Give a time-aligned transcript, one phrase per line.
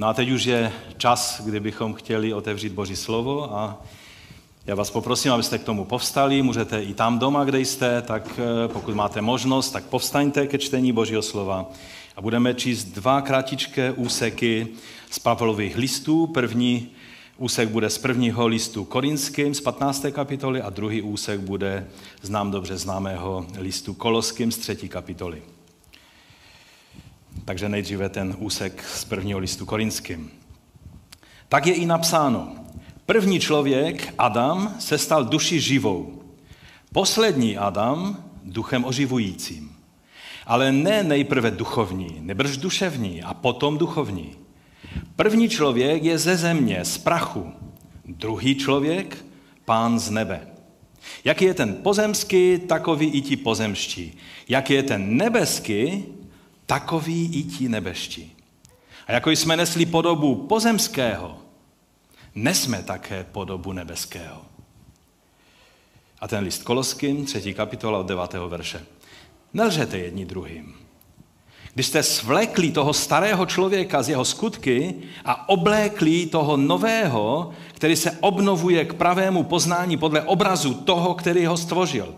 [0.00, 3.82] No a teď už je čas, kdybychom chtěli otevřít Boží slovo a
[4.66, 8.68] já vás poprosím, abyste k tomu povstali, můžete i tam doma, kde jste, tak eh,
[8.68, 11.70] pokud máte možnost, tak povstaňte ke čtení Božího slova.
[12.16, 14.68] A budeme číst dva kratičké úseky
[15.10, 16.26] z Pavlových listů.
[16.26, 16.88] První
[17.38, 20.06] úsek bude z prvního listu korinským z 15.
[20.10, 21.86] kapitoly a druhý úsek bude
[22.22, 24.88] z nám dobře známého listu koloským z 3.
[24.88, 25.42] kapitoly.
[27.44, 30.30] Takže nejdříve ten úsek z prvního listu korinským.
[31.48, 32.52] Tak je i napsáno.
[33.06, 36.22] První člověk, Adam, se stal duši živou.
[36.92, 39.76] Poslední Adam duchem oživujícím.
[40.46, 44.32] Ale ne nejprve duchovní, nebrž duševní a potom duchovní.
[45.16, 47.52] První člověk je ze země, z prachu.
[48.04, 49.24] Druhý člověk,
[49.64, 50.48] pán z nebe.
[51.24, 54.12] Jak je ten pozemský, takový i ti pozemští.
[54.48, 56.04] Jak je ten nebeský,
[56.68, 58.32] takový i ti nebeští.
[59.06, 61.38] A jako jsme nesli podobu pozemského,
[62.34, 64.42] nesme také podobu nebeského.
[66.20, 68.32] A ten list Koloským, třetí kapitola od 9.
[68.48, 68.84] verše.
[69.54, 70.74] Nelžete jedni druhým.
[71.74, 74.94] Když jste svlekli toho starého člověka z jeho skutky
[75.24, 81.56] a oblékli toho nového, který se obnovuje k pravému poznání podle obrazu toho, který ho
[81.56, 82.14] stvořil.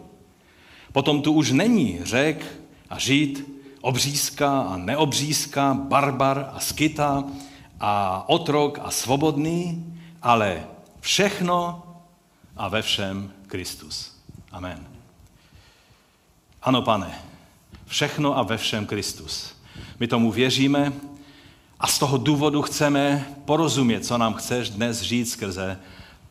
[0.93, 2.47] Potom tu už není řek
[2.91, 7.25] a žít, obřízka a neobřízka, barbar a skita
[7.81, 9.87] a otrok a svobodný,
[10.23, 10.67] ale
[11.01, 11.83] všechno
[12.57, 14.17] a ve všem Kristus.
[14.53, 14.87] Amen.
[16.63, 17.23] Ano, pane,
[17.87, 19.55] všechno a ve všem Kristus.
[20.01, 20.93] My tomu věříme
[21.81, 25.79] a z toho důvodu chceme porozumět, co nám chceš dnes říct skrze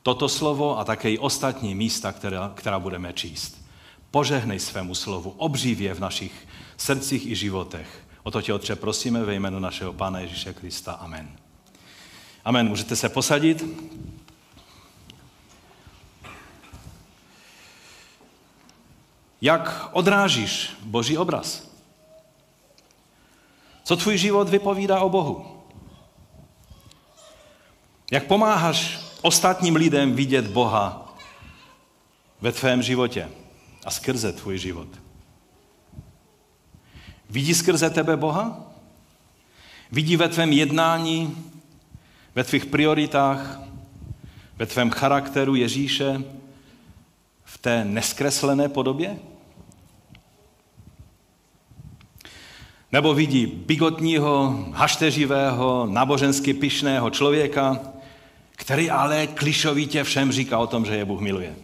[0.03, 3.65] toto slovo a také i ostatní místa, která, která budeme číst.
[4.11, 6.47] Požehnej svému slovu obřívě v našich
[6.81, 8.03] srdcích i životech.
[8.23, 10.93] O to tě, Otče, prosíme ve jménu našeho Pána Ježíše Krista.
[10.93, 11.37] Amen.
[12.45, 12.67] Amen.
[12.67, 13.63] Můžete se posadit.
[19.41, 21.69] Jak odrážíš Boží obraz?
[23.83, 25.63] Co tvůj život vypovídá o Bohu?
[28.11, 31.15] Jak pomáháš ostatním lidem vidět Boha
[32.41, 33.29] ve tvém životě
[33.85, 35.08] a skrze tvůj život?
[37.29, 38.61] Vidí skrze tebe Boha?
[39.91, 41.37] Vidí ve tvém jednání,
[42.35, 43.59] ve tvých prioritách,
[44.57, 46.23] ve tvém charakteru Ježíše
[47.43, 49.17] v té neskreslené podobě?
[52.91, 57.79] Nebo vidí bigotního, hašteřivého, nábožensky pyšného člověka,
[58.51, 61.55] který ale klišovitě všem říká o tom, že je Bůh miluje.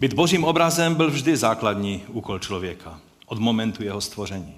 [0.00, 4.54] Být božím obrazem byl vždy základní úkol člověka od momentu jeho stvoření.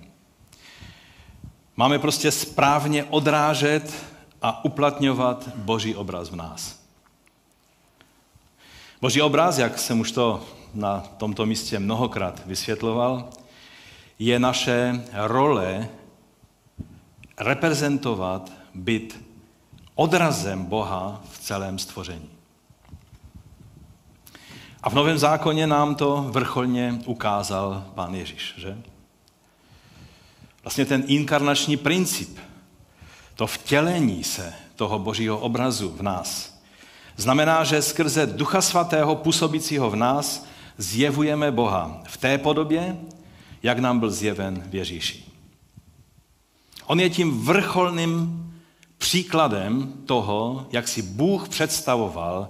[1.76, 3.94] Máme prostě správně odrážet
[4.42, 6.80] a uplatňovat boží obraz v nás.
[9.00, 10.44] Boží obraz, jak jsem už to
[10.75, 13.28] na tomto místě mnohokrát vysvětloval,
[14.19, 15.88] je naše role
[17.38, 19.25] reprezentovat, být
[19.94, 22.35] odrazem Boha v celém stvoření.
[24.86, 28.78] A v Novém zákoně nám to vrcholně ukázal pán Ježíš, že?
[30.64, 32.38] Vlastně ten inkarnační princip,
[33.34, 36.58] to vtělení se toho božího obrazu v nás,
[37.16, 40.46] znamená, že skrze Ducha Svatého působícího v nás
[40.78, 42.96] zjevujeme Boha v té podobě,
[43.62, 45.25] jak nám byl zjeven v Ježíši.
[46.86, 48.46] On je tím vrcholným
[48.98, 52.48] příkladem toho, jak si Bůh představoval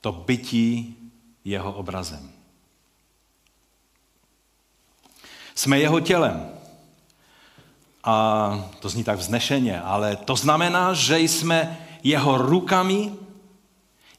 [0.00, 0.96] to bytí
[1.44, 2.30] jeho obrazem.
[5.54, 6.50] Jsme jeho tělem.
[8.04, 13.12] A to zní tak vznešeně, ale to znamená, že jsme jeho rukami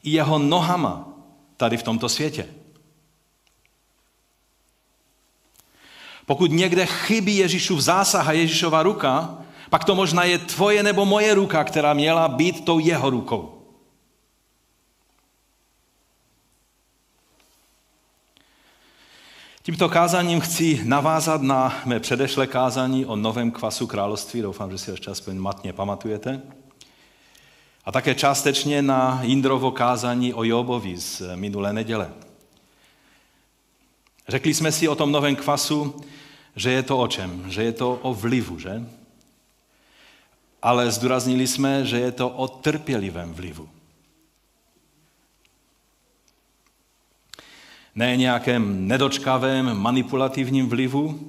[0.02, 1.08] i jeho nohama
[1.56, 2.48] tady v tomto světě.
[6.26, 9.38] Pokud někde chybí Ježíšův zásah a Ježíšova ruka,
[9.70, 13.53] pak to možná je tvoje nebo moje ruka, která měla být tou jeho rukou.
[19.66, 24.42] Tímto kázáním chci navázat na mé předešlé kázání o novém kvasu království.
[24.42, 26.42] Doufám, že si ještě aspoň matně pamatujete.
[27.84, 32.12] A také částečně na Jindrovo kázání o Jobovi z minulé neděle.
[34.28, 36.00] Řekli jsme si o tom novém kvasu,
[36.56, 37.50] že je to o čem?
[37.50, 38.86] Že je to o vlivu, že?
[40.62, 43.68] Ale zdůraznili jsme, že je to o trpělivém vlivu.
[47.94, 51.20] Ne nějakém nedočkavém manipulativním vlivu,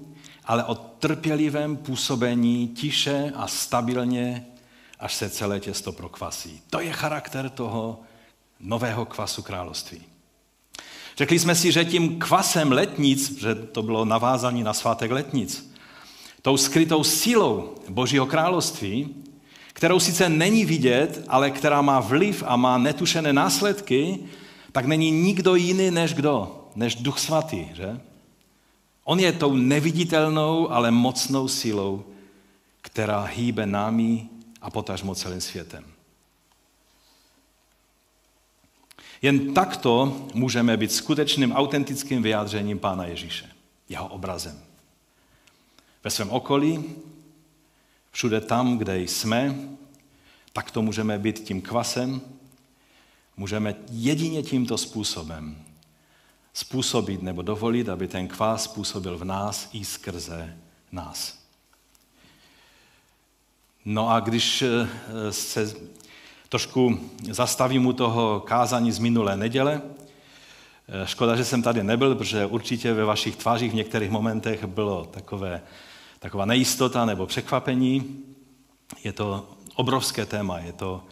[0.46, 4.46] ale o trpělivém působení tiše a stabilně,
[5.00, 6.62] až se celé těsto prokvasí.
[6.70, 8.00] To je charakter toho
[8.60, 10.02] nového kvasu království.
[11.18, 15.72] Řekli jsme si, že tím kvasem letnic, že to bylo navázání na svátek letnic,
[16.42, 19.16] tou skrytou sílou Božího království,
[19.74, 24.20] kterou sice není vidět, ale která má vliv a má netušené následky,
[24.76, 26.68] tak není nikdo jiný než kdo?
[26.76, 28.02] Než Duch Svatý, že?
[29.04, 32.04] On je tou neviditelnou, ale mocnou sílou,
[32.82, 34.30] která hýbe námi
[34.62, 35.86] a potažmo celým světem.
[39.22, 43.50] Jen takto můžeme být skutečným autentickým vyjádřením Pána Ježíše,
[43.90, 44.60] jeho obrazem.
[46.04, 46.84] Ve svém okolí,
[48.12, 49.56] všude tam, kde jsme,
[50.54, 52.22] tak to můžeme být tím kvasem,
[53.38, 55.66] můžeme jedině tímto způsobem
[56.56, 60.58] způsobit nebo dovolit, aby ten kvás způsobil v nás i skrze
[60.92, 61.40] nás.
[63.86, 64.88] No a když eh,
[65.32, 65.74] se
[66.50, 67.00] trošku
[67.32, 69.82] zastavím u toho kázání z minulé neděle,
[70.88, 75.06] eh, škoda, že jsem tady nebyl, protože určitě ve vašich tvářích v některých momentech bylo
[75.06, 75.62] takové,
[76.20, 78.24] taková nejistota nebo překvapení.
[79.04, 81.04] Je to obrovské téma, je to,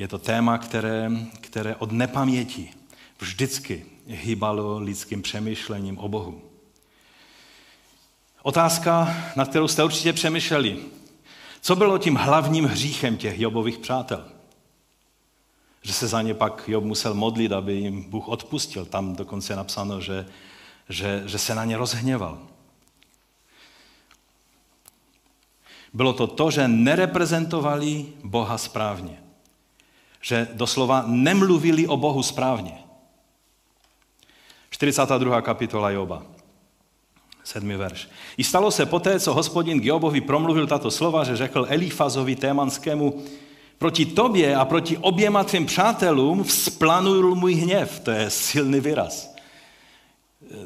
[0.00, 1.10] je to téma, které,
[1.40, 2.70] které od nepaměti
[3.18, 6.42] vždycky hýbalo lidským přemýšlením o Bohu.
[8.42, 10.78] Otázka, nad kterou jste určitě přemýšleli.
[11.60, 14.24] Co bylo tím hlavním hříchem těch Jobových přátel?
[15.82, 18.84] Že se za ně pak Job musel modlit, aby jim Bůh odpustil.
[18.84, 20.26] Tam dokonce je napsáno, že,
[20.88, 22.38] že, že se na ně rozhněval.
[25.92, 29.29] Bylo to to, že nereprezentovali Boha správně.
[30.20, 32.72] Že doslova nemluvili o Bohu správně.
[34.70, 35.42] 42.
[35.42, 36.22] kapitola Joba.
[37.44, 38.08] Sedmý verš.
[38.36, 43.22] I stalo se poté, co hospodin Jobovi promluvil tato slova, že řekl Elifazovi Témanskému,
[43.78, 48.00] proti tobě a proti oběma tvým přátelům vzplanul můj hněv.
[48.00, 49.34] To je silný výraz.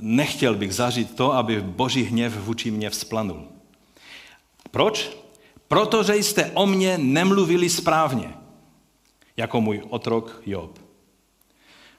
[0.01, 3.45] Nechtěl bych zažít to, aby boží hněv vůči mě vzplanul.
[4.71, 5.11] Proč?
[5.69, 8.35] Protože jste o mě nemluvili správně,
[9.37, 10.79] jako můj otrok Job.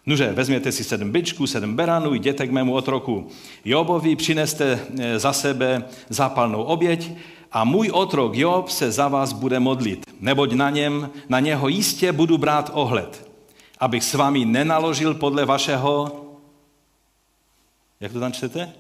[0.06, 3.28] Nuže, vezměte si sedm byčků, sedm beranů, jděte k mému otroku
[3.66, 7.12] Jobovi, přineste eh, za sebe zápalnou oběť
[7.52, 12.12] a můj otrok Job se za vás bude modlit, neboť na, něm, na něho jistě
[12.12, 13.32] budu brát ohled,
[13.80, 16.22] abych s vámi nenaložil podle vašeho,
[18.00, 18.74] jak to tam čtete?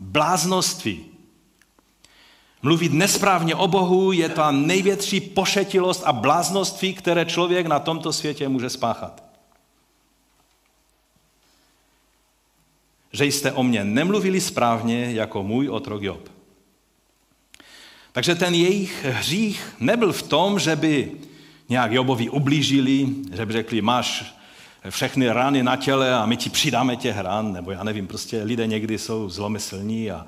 [0.00, 1.11] Bláznoství.
[2.62, 8.48] Mluvit nesprávně o Bohu je ta největší pošetilost a bláznoství, které člověk na tomto světě
[8.48, 9.22] může spáchat.
[13.12, 16.28] Že jste o mě nemluvili správně jako můj otrok Job.
[18.12, 21.12] Takže ten jejich hřích nebyl v tom, že by
[21.68, 24.34] nějak Jobovi ublížili, že by řekli, máš
[24.90, 28.66] všechny rány na těle a my ti přidáme těch ran, nebo já nevím, prostě lidé
[28.66, 30.26] někdy jsou zlomyslní a,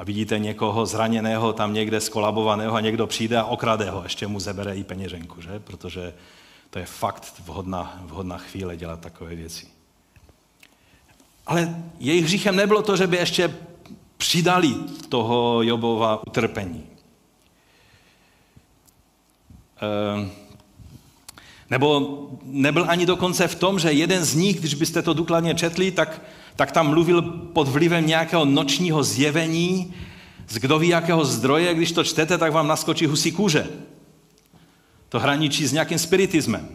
[0.00, 4.40] a vidíte někoho zraněného, tam někde skolabovaného a někdo přijde a okrade ho, ještě mu
[4.40, 5.58] zebere i peněženku, že?
[5.58, 6.14] protože
[6.70, 9.66] to je fakt vhodná, vhodná chvíle dělat takové věci.
[11.46, 13.54] Ale jejich hříchem nebylo to, že by ještě
[14.16, 14.74] přidali
[15.08, 16.86] toho Jobova utrpení.
[19.80, 20.30] Ehm,
[21.70, 25.90] nebo nebyl ani dokonce v tom, že jeden z nich, když byste to důkladně četli,
[25.90, 26.20] tak,
[26.56, 29.94] tak tam mluvil pod vlivem nějakého nočního zjevení,
[30.48, 33.68] z kdo ví jakého zdroje, když to čtete, tak vám naskočí husí kůže.
[35.08, 36.68] To hraničí s nějakým spiritismem.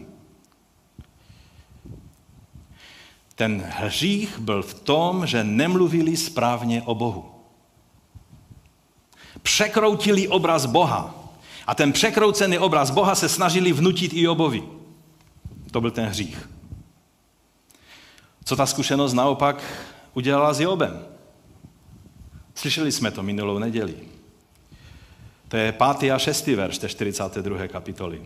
[3.34, 7.24] Ten hřích byl v tom, že nemluvili správně o Bohu.
[9.42, 11.14] Překroutili obraz Boha.
[11.66, 14.62] A ten překroucený obraz Boha se snažili vnutit i Jobovi.
[15.70, 16.48] To byl ten hřích.
[18.46, 19.62] Co ta zkušenost naopak
[20.14, 21.06] udělala s Jobem?
[22.54, 23.94] Slyšeli jsme to minulou neděli.
[25.48, 27.68] To je pátý a šestý verš té 42.
[27.68, 28.22] kapitoly.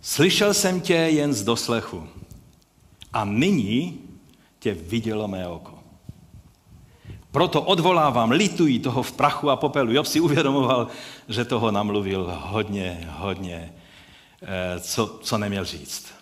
[0.00, 2.08] Slyšel jsem tě jen z doslechu
[3.12, 4.00] a nyní
[4.58, 5.78] tě vidělo mé oko.
[7.30, 9.92] Proto odvolávám, litují toho v prachu a popelu.
[9.92, 10.86] Job si uvědomoval,
[11.28, 13.72] že toho namluvil hodně, hodně,
[14.42, 16.21] eh, co, co neměl říct.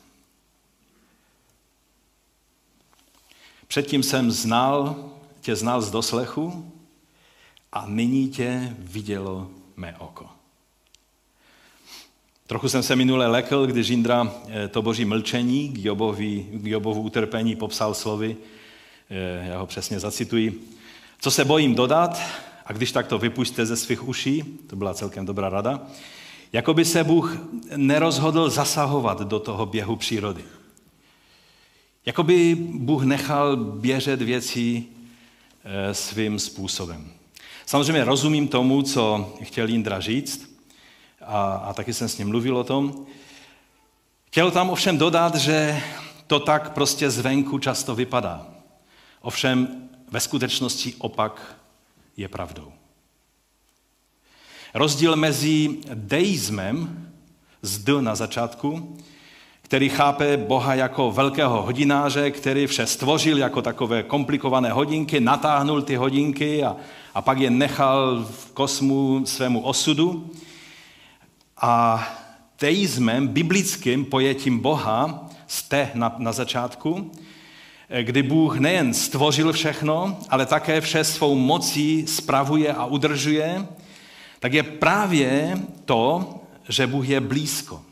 [3.70, 4.96] Předtím jsem znal,
[5.40, 6.72] tě znal z doslechu
[7.72, 10.26] a nyní tě vidělo mé oko.
[12.46, 17.02] Trochu jsem se minule lekl, když Indra eh, to boží mlčení k, Jobovi, k Jobovu
[17.02, 18.36] utrpení popsal slovy,
[19.10, 20.76] eh, já ho přesně zacituji,
[21.20, 22.20] co se bojím dodat,
[22.66, 25.86] a když tak to vypušte ze svých uší, to byla celkem dobrá rada,
[26.52, 27.36] jako by se Bůh
[27.76, 30.44] nerozhodl zasahovat do toho běhu přírody.
[32.06, 34.88] Jako by Bůh nechal běžet věcí
[35.64, 37.12] eh, svým způsobem.
[37.66, 40.50] Samozřejmě rozumím tomu, co chtěl Jindra říct,
[41.20, 43.06] a, a taky jsem s ním mluvil o tom.
[44.26, 45.82] Chtěl tam ovšem dodat, že
[46.26, 48.46] to tak prostě zvenku často vypadá.
[49.20, 51.56] Ovšem ve skutečnosti opak
[52.16, 52.72] je pravdou.
[54.74, 57.06] Rozdíl mezi deismem,
[57.62, 58.98] z D na začátku,
[59.70, 65.96] který chápe Boha jako velkého hodináře, který vše stvořil jako takové komplikované hodinky, natáhnul ty
[65.96, 66.76] hodinky a,
[67.14, 70.30] a pak je nechal v kosmu svému osudu.
[71.60, 72.06] A
[72.56, 77.12] teismem, biblickým pojetím Boha, jste na, na začátku,
[78.02, 83.66] kdy Bůh nejen stvořil všechno, ale také vše svou mocí spravuje a udržuje,
[84.40, 86.34] tak je právě to,
[86.68, 87.89] že Bůh je blízko.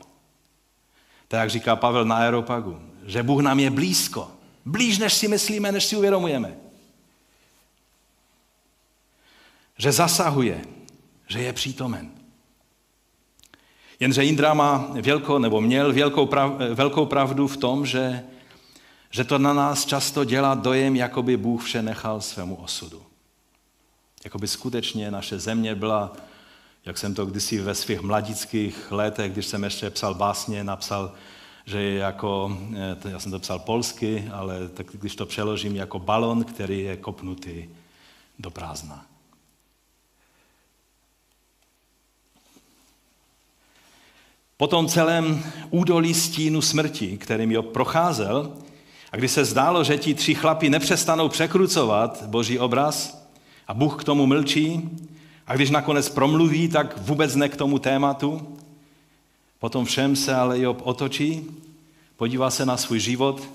[1.29, 4.31] Tak jak říká Pavel na Aeropagu, že Bůh nám je blízko.
[4.65, 6.57] Blíž, než si myslíme, než si uvědomujeme.
[9.77, 10.61] Že zasahuje,
[11.27, 12.11] že je přítomen.
[13.99, 18.23] Jenže Indra má vělko, nebo měl velkou, prav, velkou pravdu v tom, že,
[19.09, 23.03] že to na nás často dělá dojem, jako by Bůh vše nechal svému osudu.
[24.23, 26.13] Jako by skutečně naše země byla,
[26.89, 31.11] jak jsem to kdysi ve svých mladických letech, když jsem ještě psal básně, napsal,
[31.65, 32.57] že je jako,
[33.05, 36.97] eh, já jsem to psal polsky, ale tak když to přeložím, jako balon, který je
[36.97, 37.69] kopnutý
[38.39, 39.05] do prázdna.
[44.57, 48.57] Po tom celém údolí stínu smrti, kterým jo procházel,
[49.11, 53.27] a když se zdálo, že ti tři chlapi nepřestanou překrucovat boží obraz
[53.67, 54.89] a Bůh k tomu mlčí,
[55.49, 58.57] a když nakonec promluví, tak vůbec ne k tomu tématu,
[59.59, 61.45] potom všem se ale Job otočí,
[62.15, 63.49] podívá se na svůj život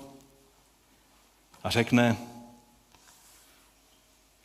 [1.63, 2.17] a řekne,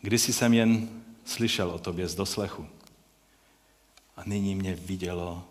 [0.01, 0.89] kdysi jsem jen
[1.25, 2.67] slyšel o tobě z doslechu
[4.17, 5.45] a nyní mě vidělo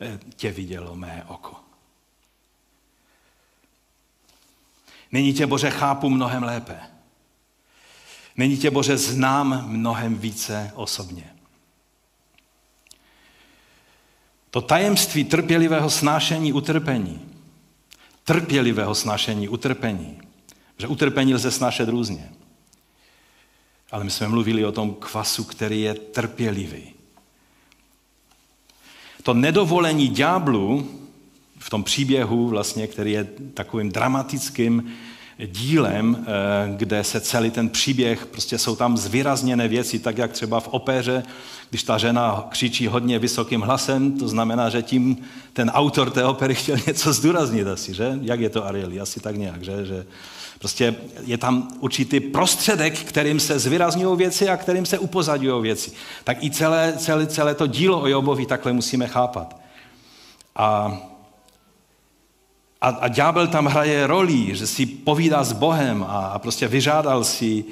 [0.00, 1.56] Eh, tě vidělo mé oko.
[5.12, 6.80] Nyní tě, Bože, chápu mnohem lépe.
[8.36, 11.34] Nyní tě, Bože, znám mnohem více osobně.
[14.50, 17.20] To tajemství trpělivého snášení utrpení,
[18.24, 20.20] trpělivého snášení utrpení,
[20.78, 22.32] že utrpení lze snášet různě.
[23.90, 26.96] Ale my jsme mluvili o tom kvasu, který je trpělivý
[29.26, 30.88] to nedovolení ďáblu
[31.58, 33.24] v tom příběhu, vlastně, který je
[33.54, 34.92] takovým dramatickým
[35.38, 40.60] dílem, eh, kde se celý ten příběh, prostě jsou tam zvýrazněné věci, tak jak třeba
[40.60, 41.22] v opeře,
[41.70, 45.16] když ta žena křičí hodně vysokým hlasem, to znamená, že tím
[45.52, 48.18] ten autor té opery chtěl něco zdůraznit asi, že?
[48.22, 49.00] Jak je to Arieli?
[49.00, 49.84] Asi tak nějak, že?
[49.86, 50.06] že
[50.58, 55.92] prostě je tam určitý prostředek, kterým se zvýrazňují věci a kterým se upozadují věci.
[56.24, 59.56] Tak i celé, celé, celé to dílo o Jobovi takhle musíme chápat.
[60.56, 60.98] A
[62.86, 67.24] a, a ďábel tam hraje roli, že si povídá s Bohem a, a prostě vyžádal
[67.24, 67.64] si,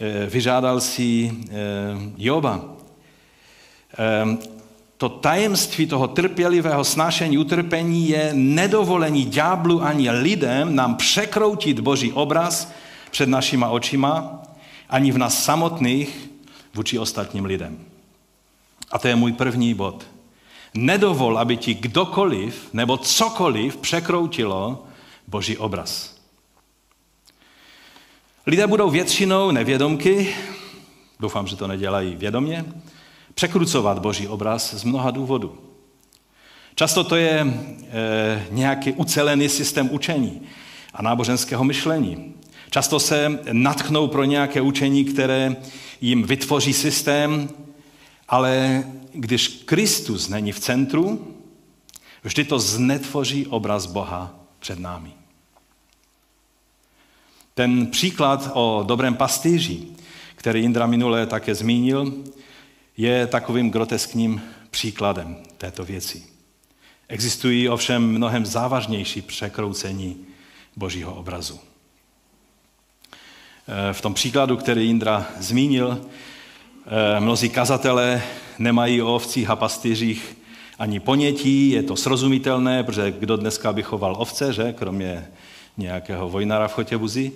[0.00, 1.54] eh, vyžádal si eh,
[2.18, 2.60] Joba.
[3.94, 4.38] Ehm,
[4.96, 12.72] to tajemství toho trpělivého snášení utrpení je nedovolení ďáblu ani lidem nám překroutit boží obraz
[13.10, 14.42] před našima očima,
[14.88, 16.30] ani v nás samotných
[16.74, 17.78] vůči ostatním lidem.
[18.90, 20.09] A to je můj první bod.
[20.74, 24.84] Nedovol, aby ti kdokoliv nebo cokoliv překroutilo
[25.28, 26.20] boží obraz.
[28.46, 30.34] Lidé budou většinou nevědomky,
[31.20, 32.64] doufám, že to nedělají vědomě,
[33.34, 35.58] překrucovat boží obraz z mnoha důvodů.
[36.74, 40.42] Často to je e, nějaký ucelený systém učení
[40.94, 42.34] a náboženského myšlení.
[42.70, 45.56] Často se natchnou pro nějaké učení, které
[46.00, 47.48] jim vytvoří systém,
[48.28, 51.34] ale když Kristus není v centru,
[52.22, 55.12] vždy to znetvoří obraz Boha před námi.
[57.54, 59.82] Ten příklad o dobrém pastýři,
[60.34, 62.14] který Indra minule také zmínil,
[62.96, 66.22] je takovým groteskním příkladem této věci.
[67.08, 70.26] Existují ovšem mnohem závažnější překroucení
[70.76, 71.60] božího obrazu.
[73.92, 76.06] V tom příkladu, který Indra zmínil,
[77.18, 78.22] mnozí kazatelé
[78.60, 80.36] nemají o ovcích a pastýřích
[80.78, 84.72] ani ponětí, je to srozumitelné, protože kdo dneska by choval ovce, že?
[84.72, 85.28] kromě
[85.76, 87.32] nějakého vojnara v Chotěbuzi.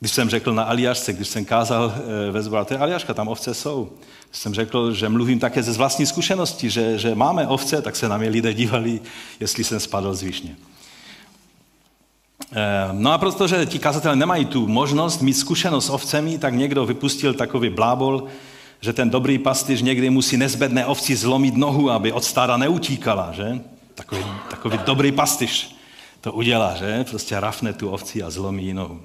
[0.00, 3.28] Když jsem řekl na Aliášce, když jsem kázal eh, ve zboru, to je Aliáška, tam
[3.28, 3.92] ovce jsou.
[4.30, 8.08] Když jsem řekl, že mluvím také ze vlastní zkušenosti, že, že máme ovce, tak se
[8.08, 9.00] na mě lidé dívali,
[9.40, 10.56] jestli jsem spadl z výšně.
[12.52, 16.86] Eh, no a protože ti kazatelé nemají tu možnost mít zkušenost s ovcemi, tak někdo
[16.86, 18.24] vypustil takový blábol,
[18.80, 23.60] že ten dobrý pastýř někdy musí nezbedné ovci zlomit nohu, aby od stáda neutíkala, že?
[23.94, 25.76] Takový, takový dobrý pastýř
[26.20, 27.04] to udělá, že?
[27.10, 29.00] Prostě rafne tu ovci a zlomí ji nohu.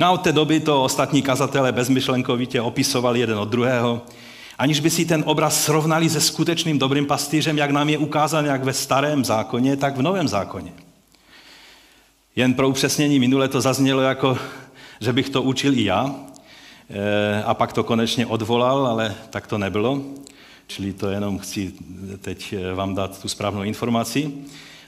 [0.00, 4.02] No a od té doby to ostatní kazatele bezmyšlenkovitě opisovali jeden od druhého,
[4.58, 8.64] aniž by si ten obraz srovnali se skutečným dobrým pastýřem, jak nám je ukázán jak
[8.64, 10.72] ve starém zákoně, tak v novém zákoně.
[12.36, 14.38] Jen pro upřesnění, minule to zaznělo jako,
[15.00, 16.14] že bych to učil i já,
[16.90, 20.02] eh, a pak to konečně odvolal, ale tak to nebylo.
[20.66, 21.72] Čili to jenom chci
[22.20, 24.32] teď eh, vám dát tu správnou informaci.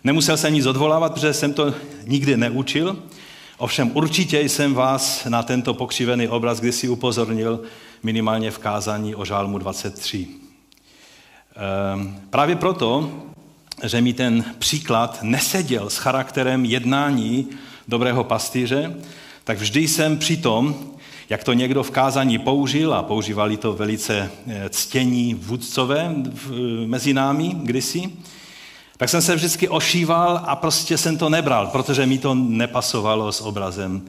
[0.04, 1.74] Nemusel jsem nic odvolávat, protože jsem to
[2.06, 2.96] nikdy neučil.
[3.58, 7.60] Ovšem určitě jsem vás na tento pokřivený obraz kdysi upozornil
[8.02, 10.28] minimálně v kázání o žálmu 23.
[11.56, 13.12] Ehm, právě proto,
[13.82, 17.48] že mi ten příklad neseděl s charakterem jednání
[17.88, 18.96] dobrého pastýře,
[19.44, 20.74] tak vždy jsem při tom,
[21.28, 26.14] jak to někdo v kázání použil, a používali to velice eh, ctění vůdcové
[26.86, 28.10] mezi námi kdysi,
[28.96, 33.40] tak jsem se vždycky ošíval a prostě jsem to nebral, protože mi to nepasovalo s
[33.40, 34.02] obrazem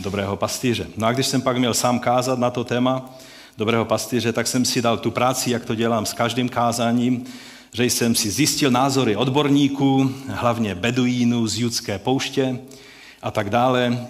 [0.00, 0.86] dobrého pastýře.
[0.96, 3.10] No a když jsem pak měl sám kázat na to téma
[3.58, 7.24] dobrého pastýře, tak jsem si dal tu práci, jak to dělám s každým kázáním,
[7.74, 12.58] že jsem si zjistil názory odborníků, hlavně beduínů z judské pouště
[13.22, 14.06] a tak dále.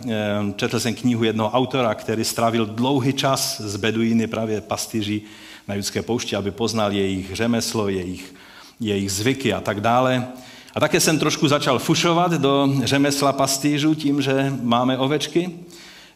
[0.56, 5.22] Četl jsem knihu jednoho autora, který strávil dlouhý čas s beduíny, právě pastýři
[5.68, 8.34] na judské pouště, aby poznal jejich řemeslo, jejich
[8.80, 10.28] jejich zvyky a tak dále.
[10.74, 15.50] A také jsem trošku začal fušovat do řemesla pastýřů tím, že máme ovečky.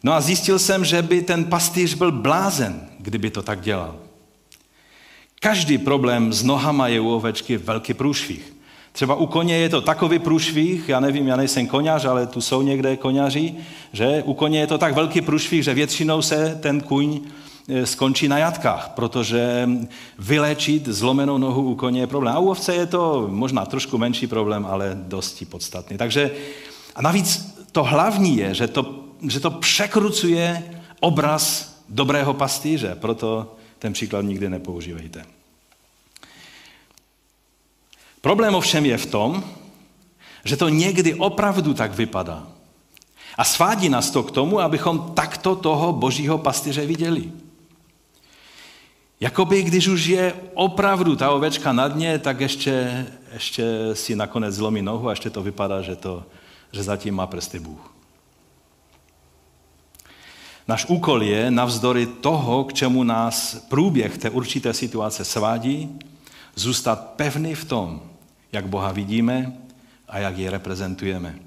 [0.02, 4.05] No a zjistil jsem, že by ten pastýř byl blázen, kdyby to tak dělal.
[5.40, 8.52] Každý problém s nohama je u ovečky velký průšvih.
[8.92, 12.62] Třeba u koně je to takový průšvih, já nevím, já nejsem koněř, ale tu jsou
[12.62, 13.54] někde koněři,
[13.92, 17.20] že u koně je to tak velký průšvih, že většinou se ten kuň
[17.68, 19.68] E, skončí na jatkách, protože
[20.18, 22.36] vylečit zlomenou nohu u koně je problém.
[22.36, 25.98] A u ovce je to možná trošku menší problém, ale dosti podstatný.
[25.98, 26.30] Takže
[26.94, 28.94] a navíc to hlavní je, že to,
[29.28, 30.62] že to překrucuje
[31.00, 33.55] obraz dobrého pastýře, proto
[33.86, 35.24] ten příklad nikdy nepoužívejte.
[38.20, 39.44] Problém ovšem je v tom,
[40.44, 42.46] že to někdy opravdu tak vypadá.
[43.38, 47.32] A svádí nás to k tomu, abychom takto toho božího pastýře viděli.
[49.20, 54.82] Jakoby když už je opravdu ta ovečka na dně, tak ještě, ještě si nakonec zlomí
[54.82, 56.26] nohu a ještě to vypadá, že, to,
[56.72, 57.95] že zatím má prsty Bůh.
[60.66, 65.88] Náš úkol je navzdory toho, k čemu nás průběh té určité situace svádí,
[66.54, 68.02] zůstat pevný v tom,
[68.52, 69.52] jak Boha vidíme
[70.08, 71.38] a jak je reprezentujeme.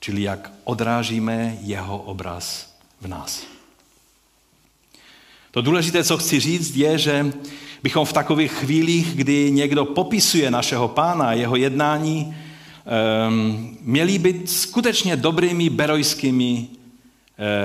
[0.00, 3.46] Čili jak odrážíme jeho obraz v nás.
[5.50, 7.32] To důležité, co chci říct, je, že
[7.82, 12.36] bychom v takových chvílích, kdy někdo popisuje našeho pána, jeho jednání,
[12.86, 16.81] ehm, měli být skutečně dobrými berojskými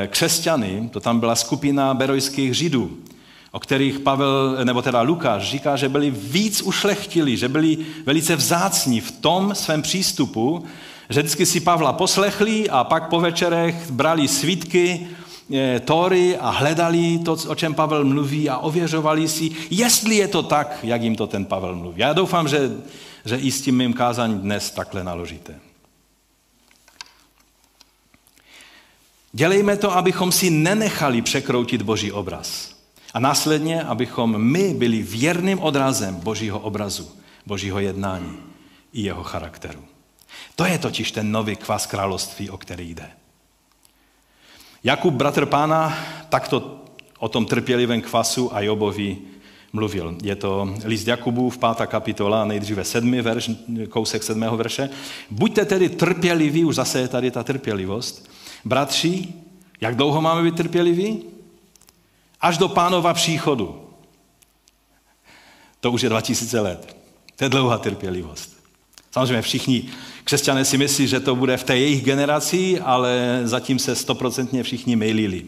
[0.08, 0.90] křesťany.
[0.92, 2.98] To tam byla skupina berojských židů,
[3.52, 9.02] o kterých Pavel, nebo teda Lukáš říká, že byli víc ušlechtili, že byli velice vzácní
[9.02, 10.66] v tom svém přístupu,
[11.10, 15.08] že vždycky si Pavla poslechli a pak po večerech brali svítky
[15.86, 20.80] Tóry a hledali to, o čem Pavel mluví a ověřovali si, jestli je to tak,
[20.84, 21.96] jak jim to ten Pavel mluví.
[21.98, 22.72] Já doufám, že,
[23.26, 25.67] že i s tím mým kázáním dnes takhle naložíte.
[29.38, 32.76] Dělejme to, abychom si nenechali překroutit boží obraz.
[33.14, 37.12] A následně, abychom my byli věrným odrazem božího obrazu,
[37.46, 38.38] božího jednání
[38.94, 39.80] i jeho charakteru.
[40.56, 43.10] To je totiž ten nový kvas království, o který jde.
[44.84, 45.98] Jakub, bratr pána,
[46.30, 46.82] takto
[47.20, 49.18] o tom trpělivém kvasu a Jobovi
[49.74, 50.18] mluvil.
[50.24, 53.52] Je to list Jakubův, pátá kapitola, nejdříve sedmi verš,
[53.90, 54.90] kousek sedmého verše.
[55.30, 58.37] Buďte tedy trpěliví, už zase je tady ta trpělivost.
[58.66, 59.28] Bratři,
[59.82, 61.24] jak dlouho máme být trpěliví?
[62.42, 63.82] Až do pánova příchodu.
[65.80, 66.98] To už je 2000 let.
[67.36, 68.58] To je dlouhá trpělivost.
[69.12, 69.84] Samozřejmě všichni
[70.24, 74.96] křesťané si myslí, že to bude v té jejich generaci, ale zatím se stoprocentně všichni
[74.96, 75.46] mylili.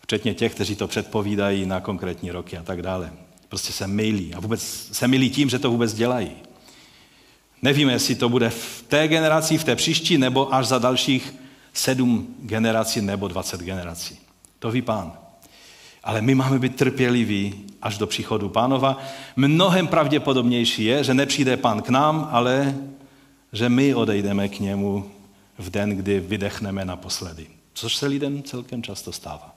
[0.00, 3.12] Včetně těch, kteří to předpovídají na konkrétní roky a tak dále.
[3.48, 4.34] Prostě se mylí.
[4.34, 6.30] A vůbec se mylí tím, že to vůbec dělají.
[7.62, 11.34] Nevíme, jestli to bude v té generaci, v té příští, nebo až za dalších
[11.80, 14.18] sedm generací nebo dvacet generací.
[14.58, 15.12] To ví pán.
[16.04, 18.98] Ale my máme být trpěliví až do příchodu pánova.
[19.36, 22.74] Mnohem pravděpodobnější je, že nepřijde pán k nám, ale
[23.52, 25.10] že my odejdeme k němu
[25.58, 27.46] v den, kdy vydechneme naposledy.
[27.74, 29.54] Což se lidem celkem často stává.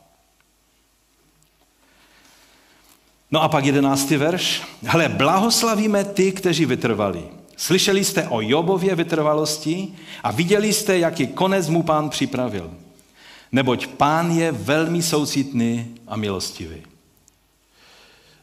[3.31, 4.62] No a pak jedenáctý verš.
[4.83, 7.42] Hele, blahoslavíme ty, kteří vytrvali.
[7.63, 12.71] Slyšeli jste o Jobově vytrvalosti a viděli jste, jaký konec mu pán připravil.
[13.52, 16.84] Neboť pán je velmi soucitný a milostivý.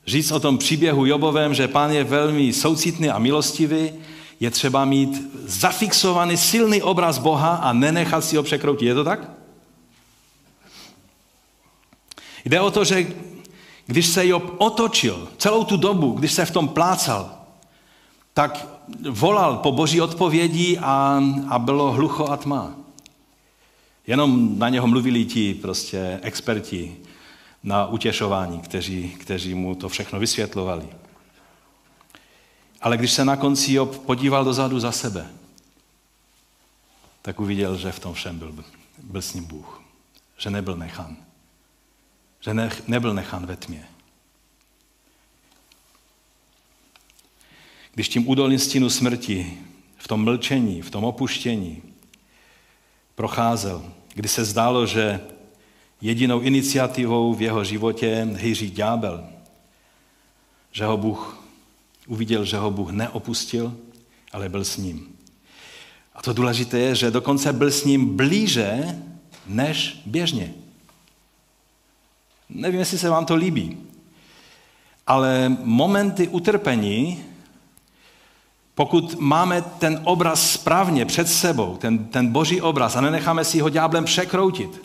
[0.07, 3.93] Říct o tom příběhu Jobovém, že pán je velmi soucitný a milostivý,
[4.41, 8.89] je třeba mít zafixovaný silný obraz Boha a nenechat si ho překroutit.
[8.89, 9.31] Je to tak?
[12.45, 13.07] Jde o to, že
[13.87, 17.31] když se Job otočil celou tu dobu, když se v tom plácal,
[18.35, 18.80] tak
[19.11, 22.74] volal po boží odpovědi a, a bylo hlucho a tma.
[24.07, 26.96] Jenom na něho mluvili ti prostě experti
[27.62, 30.88] na utěšování, kteří, kteří mu to všechno vysvětlovali.
[32.81, 35.26] Ale když se na konci Job podíval dozadu za sebe,
[37.22, 38.55] tak uviděl, že v tom všem byl,
[39.03, 39.83] byl s ním Bůh.
[40.38, 41.16] Že nebyl nechan.
[42.40, 43.88] Že ne, nebyl nechan ve tmě.
[47.94, 49.59] Když tím údolím stínu smrti,
[49.96, 51.83] v tom mlčení, v tom opuštění
[53.14, 55.20] procházel, kdy se zdálo, že
[56.00, 59.24] jedinou iniciativou v jeho životě hýří ďábel,
[60.72, 61.44] že ho Bůh
[62.07, 63.76] uviděl, že ho Bůh neopustil,
[64.33, 65.16] ale byl s ním.
[66.14, 68.98] A to důležité je, že dokonce byl s ním blíže
[69.46, 70.55] než běžně.
[72.48, 73.79] Nevím, jestli se vám to líbí,
[75.07, 77.24] ale momenty utrpení
[78.81, 83.69] pokud máme ten obraz správně před sebou, ten, ten boží obraz a nenecháme si ho
[83.69, 84.83] ďáblem překroutit.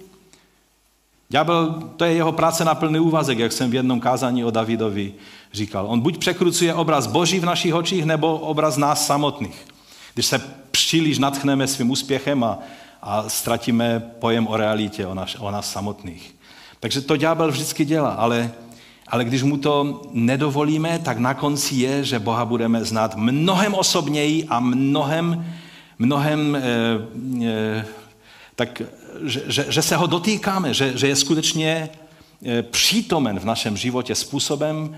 [1.30, 5.14] Ďábel, to je jeho práce na plný úvazek, jak jsem v jednom kázání o Davidovi
[5.54, 5.86] říkal.
[5.88, 9.66] On buď překrucuje obraz boží v našich očích, nebo obraz nás samotných.
[10.14, 12.60] Když se příliš natchneme svým úspěchem a,
[13.02, 16.36] a ztratíme pojem o realitě, o, naš, o nás samotných.
[16.80, 18.52] Takže to ďábel vždycky dělá, ale
[19.08, 24.46] ale když mu to nedovolíme, tak na konci je, že Boha budeme znát mnohem osobněji
[24.50, 25.46] a mnohem,
[26.00, 26.62] mnohem, eh,
[27.46, 27.86] eh,
[28.56, 28.82] tak,
[29.24, 31.90] že, že, že se ho dotýkáme, že, že je skutečně
[32.46, 34.98] eh, přítomen v našem životě způsobem,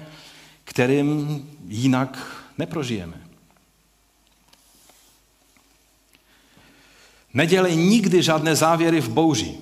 [0.63, 3.21] kterým jinak neprožijeme.
[7.33, 9.57] Nedělej nikdy žádné závěry v bouři.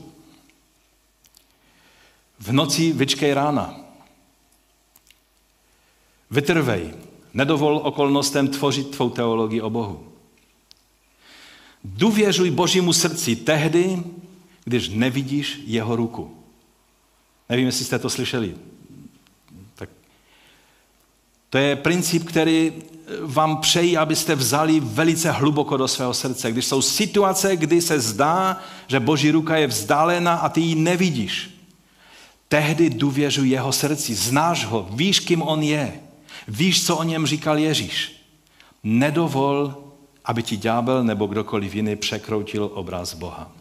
[2.40, 3.85] V noci vyčkej rána.
[6.36, 6.94] Vytrvej,
[7.34, 10.08] nedovol okolnostem tvořit tvou teologii o Bohu.
[11.84, 14.04] Důvěřuj Božímu srdci tehdy,
[14.66, 16.38] když nevidíš jeho ruku.
[17.50, 18.56] Nevím, jestli jste to slyšeli.
[19.76, 19.90] Tak
[21.50, 22.74] to je princip, který
[23.22, 26.52] vám přeji, abyste vzali velice hluboko do svého srdce.
[26.52, 31.50] Když jsou situace, kdy se zdá, že Boží ruka je vzdálená a ty ji nevidíš,
[32.48, 36.00] tehdy důvěřuj jeho srdci, znáš ho, víš, kým on je.
[36.48, 38.26] Víš, co o něm říkal Ježíš.
[38.84, 39.76] Nedovol,
[40.26, 43.52] aby ti ďábel nebo kdokoliv jiný překroutil obraz Boha.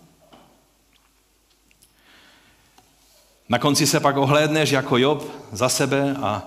[3.48, 6.42] Na konci se pak ohlédneš jako Job za sebe a,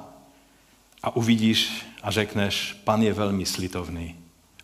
[1.03, 4.15] a uvidíš a řekneš, pan je velmi slitovný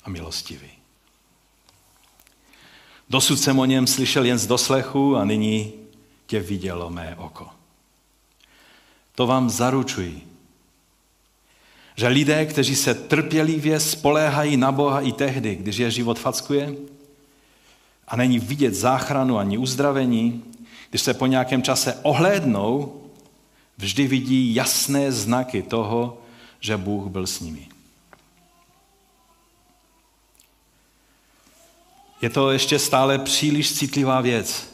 [0.04, 0.70] a milostivý.
[3.10, 5.74] Dosud jsem o něm slyšel jen z doslechu a nyní
[6.26, 7.50] tě vidělo mé oko.
[9.16, 10.28] To vám zaručuji,
[11.96, 16.76] že lidé, kteří se trpělivě spoléhají na Boha i tehdy, když je život fackuje
[18.08, 20.44] a není vidět záchranu ani uzdravení,
[20.90, 23.02] když se po nějakém čase ohlédnou,
[23.78, 26.22] vždy vidí jasné znaky toho,
[26.60, 27.68] že Bůh byl s nimi.
[32.22, 34.74] Je to ještě stále příliš citlivá věc.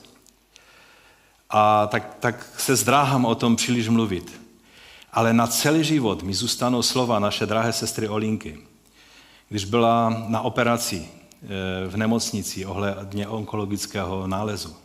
[1.49, 4.41] A tak, tak se zdráhám o tom příliš mluvit.
[5.13, 8.59] Ale na celý život mi zůstanou slova naše drahé sestry Olinky,
[9.49, 11.47] když byla na operaci eh,
[11.87, 14.75] v nemocnici ohledně onkologického nálezu.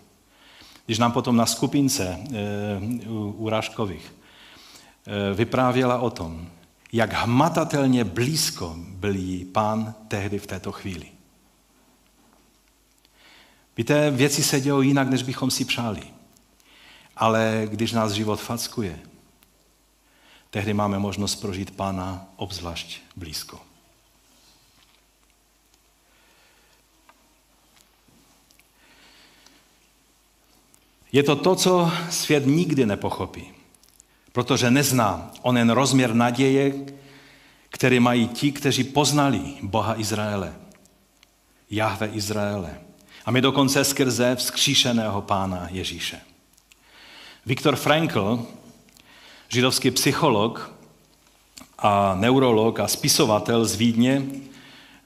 [0.87, 4.15] Když nám potom na skupince eh, u Ráškových
[5.07, 6.49] eh, vyprávěla o tom,
[6.93, 11.07] jak hmatatelně blízko byl jí pán tehdy v této chvíli.
[13.77, 16.03] Víte, věci se dějou jinak, než bychom si přáli.
[17.17, 18.99] Ale když nás život fackuje,
[20.55, 23.61] tehdy máme možnost prožít Pána obzvlášť blízko.
[31.13, 33.51] Je to to, co svět nikdy nepochopí,
[34.33, 36.75] protože nezná onen rozměr naděje,
[37.69, 40.55] který mají ti, kteří poznali Boha Izraele,
[41.71, 42.81] Jahve Izraele.
[43.25, 46.21] A my dokonce skrze vzkříšeného pána Ježíše.
[47.47, 48.47] Viktor Frankl,
[49.55, 50.71] židovský psycholog
[51.79, 54.23] a neurolog a spisovatel z Vídně,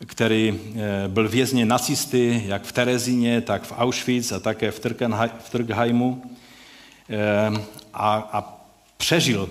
[0.06, 4.80] který eh, byl vězněn nacisty jak v Terezíně, tak v Auschwitz a také v
[5.50, 6.22] Trkheimu
[7.11, 7.62] eh,
[7.94, 8.64] a, a
[8.96, 9.50] přežil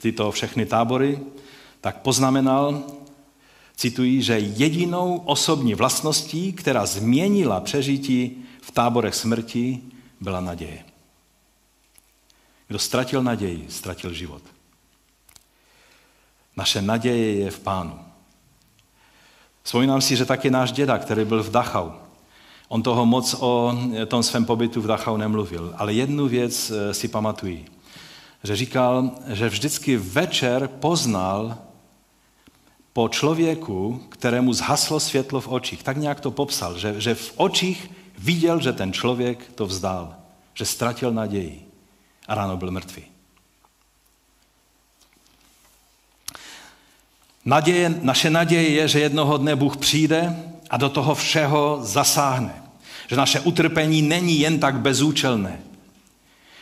[0.00, 1.18] tyto všechny tábory,
[1.80, 2.82] tak poznamenal,
[3.76, 9.80] cituji, že jedinou osobní vlastností, která změnila přežití v táborech smrti,
[10.20, 10.89] byla naděje.
[12.70, 14.42] Kdo ztratil naději, ztratil život.
[16.56, 17.98] Naše naděje je v Pánu.
[19.62, 21.90] Vzpomínám si, že taky náš děda, který byl v Dachau,
[22.68, 23.74] on toho moc o
[24.06, 27.66] tom svém pobytu v Dachau nemluvil, ale jednu věc eh, si pamatují,
[28.44, 31.58] že říkal, že vždycky večer poznal
[32.92, 35.82] po člověku, kterému zhaslo světlo v očích.
[35.82, 40.14] Tak nějak to popsal, že, že v očích viděl, že ten člověk to vzdal,
[40.54, 41.69] že ztratil naději
[42.28, 43.04] a ráno byl mrtvý.
[47.44, 50.36] Naděje, naše naděje je, že jednoho dne Bůh přijde
[50.70, 52.62] a do toho všeho zasáhne.
[53.08, 55.60] Že naše utrpení není jen tak bezúčelné,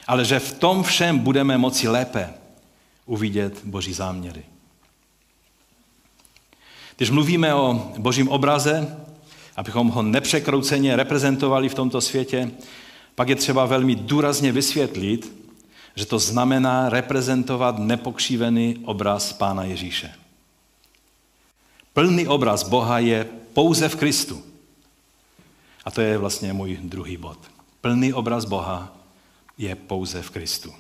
[0.06, 2.34] ale že v tom všem budeme moci lépe
[3.06, 4.42] uvidět Boží záměry.
[6.96, 8.96] Když mluvíme o Božím obraze,
[9.56, 12.50] abychom ho nepřekrouceně reprezentovali v tomto světě,
[13.14, 15.47] pak je třeba velmi důrazně vysvětlit,
[15.98, 20.14] že to znamená reprezentovat nepokřívený obraz Pána Ježíše.
[21.92, 24.42] Plný obraz Boha je pouze v Kristu.
[25.84, 27.38] A to je vlastně můj druhý bod.
[27.80, 28.94] Plný obraz Boha
[29.58, 30.72] je pouze v Kristu.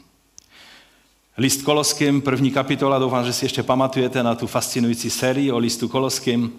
[1.36, 5.88] List Koloským, první kapitola, doufám, že si ještě pamatujete na tu fascinující sérii o listu
[5.88, 6.52] Koloským,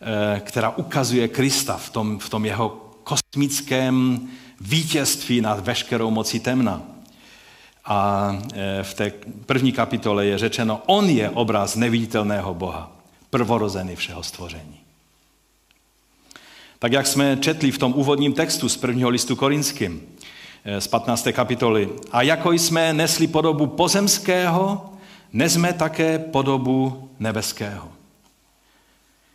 [0.00, 2.68] eh, která ukazuje Krista v tom, v tom jeho
[3.04, 4.28] kosmickém
[4.60, 6.91] vítězství nad veškerou mocí temna.
[7.84, 9.12] A eh, v té
[9.46, 12.92] první kapitole je řečeno, on je obraz neviditelného Boha
[13.30, 14.80] prvorozený všeho stvoření.
[16.78, 20.02] Tak jak jsme četli v tom úvodním textu z prvního listu korinským,
[20.64, 21.32] eh, z 15.
[21.32, 21.88] kapitoly.
[22.12, 24.92] A jako jsme nesli podobu pozemského,
[25.32, 27.88] nezme také podobu nebeského.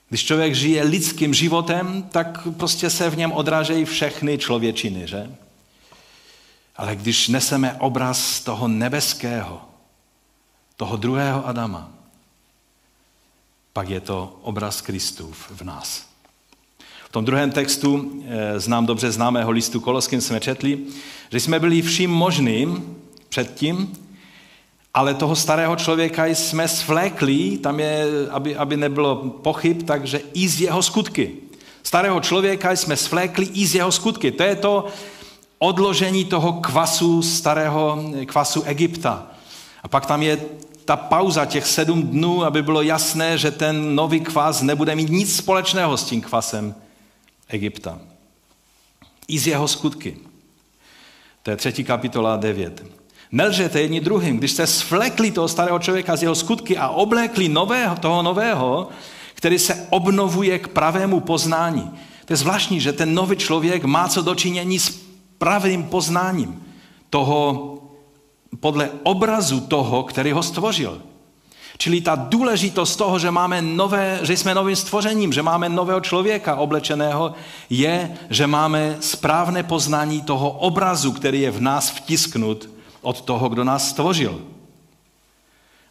[0.09, 5.29] Když člověk žije lidským životem, tak prostě se v něm odrážejí všechny člověčiny, že?
[6.77, 9.61] Ale když neseme obraz toho nebeského,
[10.75, 11.89] toho druhého Adama,
[13.73, 16.07] pak je to obraz Kristův v nás.
[17.05, 20.79] V tom druhém textu, eh, znám dobře známého listu Koloským, jsme četli,
[21.31, 22.95] že jsme byli vším možným
[23.29, 23.93] předtím,
[24.93, 30.61] ale toho starého člověka jsme svlékli, tam je, aby, aby nebylo pochyb, takže i z
[30.61, 31.35] jeho skutky.
[31.83, 34.31] Starého člověka jsme svlékli i z jeho skutky.
[34.31, 34.85] To je to
[35.59, 39.27] odložení toho kvasu, starého kvasu Egypta.
[39.83, 40.39] A pak tam je
[40.85, 45.35] ta pauza těch sedm dnů, aby bylo jasné, že ten nový kvas nebude mít nic
[45.35, 46.75] společného s tím kvasem
[47.47, 47.99] Egypta.
[49.27, 50.17] I z jeho skutky.
[51.43, 52.85] To je třetí kapitola 9.
[53.31, 57.95] Nelžete jedni druhým, když jste svlekli toho starého člověka z jeho skutky a oblékli nového,
[57.95, 58.89] toho nového,
[59.33, 61.91] který se obnovuje k pravému poznání.
[62.25, 65.06] To je zvláštní, že ten nový člověk má co dočinění s
[65.37, 66.63] pravým poznáním
[67.09, 67.73] toho
[68.59, 71.01] podle obrazu toho, který ho stvořil.
[71.77, 76.55] Čili ta důležitost toho, že, máme nové, že jsme novým stvořením, že máme nového člověka
[76.55, 77.33] oblečeného,
[77.69, 82.69] je, že máme správné poznání toho obrazu, který je v nás vtisknut
[83.01, 84.41] od toho, kdo nás stvořil.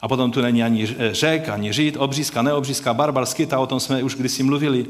[0.01, 4.03] A potom tu není ani řek, ani žít, obřízka, neobřízka, barbar, skyta, o tom jsme
[4.03, 4.87] už kdysi mluvili.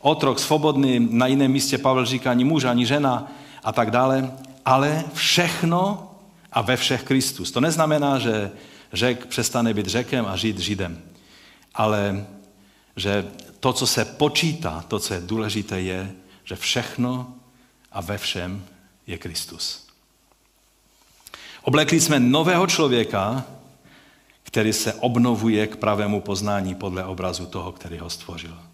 [0.00, 3.32] Otrok, svobodný, na jiném místě Pavel říká ani muž, ani žena
[3.64, 4.32] a tak dále.
[4.64, 6.10] Ale všechno
[6.52, 7.50] a ve všech Kristus.
[7.50, 8.50] To neznamená, že
[8.92, 11.02] řek přestane být řekem a žít židem,
[11.74, 12.26] ale
[12.96, 13.28] že
[13.60, 16.12] to, co se počítá, to, co je důležité, je,
[16.44, 17.34] že všechno
[17.92, 18.64] a ve všem
[19.06, 19.86] je Kristus.
[21.62, 23.44] Oblekli jsme nového člověka,
[24.42, 28.67] který se obnovuje k pravému poznání podle obrazu toho, který ho stvořil.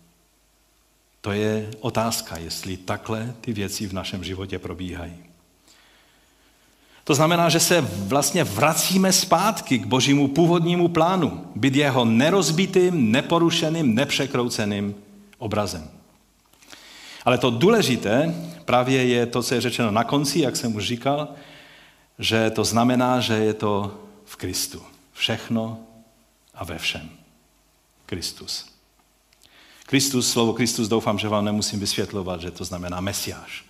[1.24, 5.16] To je otázka, jestli takhle ty věci v našem životě probíhají.
[7.04, 13.94] To znamená, že se vlastně vracíme zpátky k božímu původnímu plánu, být jeho nerozbitým, neporušeným,
[13.94, 14.94] nepřekrouceným
[15.38, 15.90] obrazem.
[17.24, 18.34] Ale to důležité
[18.64, 21.28] právě je to, co je řečeno na konci, jak jsem už říkal,
[22.18, 24.82] že to znamená, že je to v Kristu.
[25.12, 25.78] Všechno
[26.54, 27.10] a ve všem.
[28.06, 28.73] Kristus.
[29.94, 33.64] Kristus, slovo Kristus, doufám, že vám nemusím vysvětlovat, že to znamená Mesiáš.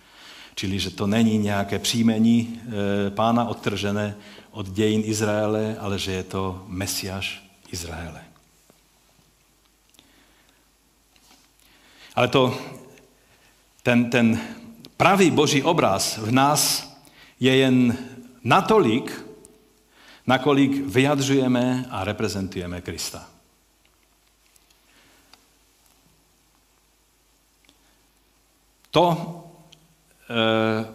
[0.55, 2.61] Čili, že to není nějaké příjmení
[3.07, 4.15] e, pána odtržené
[4.51, 8.25] od dějin Izraele, ale že je to Mesiáš Izraele.
[12.15, 12.57] Ale to,
[13.83, 14.41] ten, ten
[14.97, 16.89] pravý boží obraz v nás
[17.39, 17.97] je jen
[18.43, 19.25] natolik,
[20.27, 23.34] nakolik vyjadřujeme a reprezentujeme Krista.
[28.95, 29.17] To
[30.29, 30.85] e,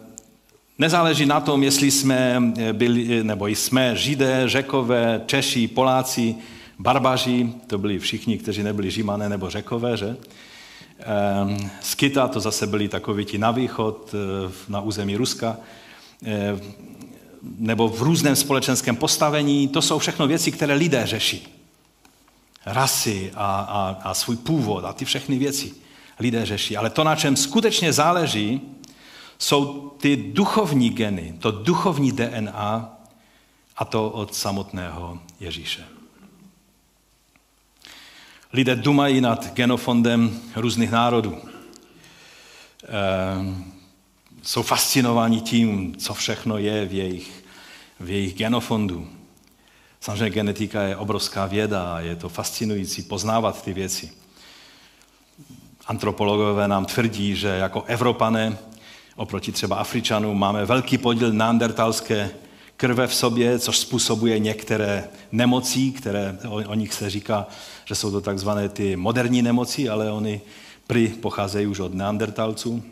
[0.77, 6.35] nezáleží na tom, jestli jsme byli, nebo jsme židé, řekové, češi, poláci,
[6.79, 10.17] barbaři, to byli všichni, kteří nebyli žimané nebo řekové, že?
[11.81, 14.15] Skita, to zase byli takoví ti na východ,
[14.69, 15.57] na území Ruska,
[17.41, 21.47] nebo v různém společenském postavení, to jsou všechno věci, které lidé řeší.
[22.65, 25.81] Rasy a, a, a svůj původ a ty všechny věci
[26.19, 26.77] lidé řeší.
[26.77, 28.61] Ale to, na čem skutečně záleží,
[29.37, 32.97] jsou ty duchovní geny, to duchovní DNA
[33.77, 35.83] a to od samotného Ježíše.
[38.53, 41.37] Lidé dumají nad genofondem různých národů.
[42.87, 43.73] Ehm,
[44.41, 47.43] jsou fascinováni tím, co všechno je v jejich,
[47.99, 49.07] v jejich genofondu.
[50.01, 54.20] Samozřejmě genetika je obrovská věda a je to fascinující poznávat ty věci.
[55.87, 58.57] Antropologové nám tvrdí, že jako Evropané
[59.15, 62.29] oproti třeba Afričanům máme velký podíl neandertalské
[62.77, 67.47] krve v sobě, což způsobuje některé nemocí, které o, o nich se říká,
[67.85, 70.41] že jsou to takzvané ty moderní nemoci, ale oni
[70.87, 72.83] prý pocházejí už od neandertalců.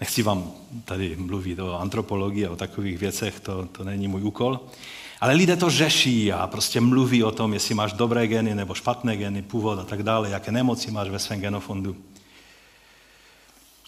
[0.00, 0.52] Nechci vám
[0.84, 4.60] tady mluvit o antropologii a o takových věcech, to, to není můj úkol.
[5.20, 9.16] Ale lidé to řeší a prostě mluví o tom, jestli máš dobré geny nebo špatné
[9.16, 11.96] geny, původ a tak dále, jaké nemoci máš ve svém genofondu.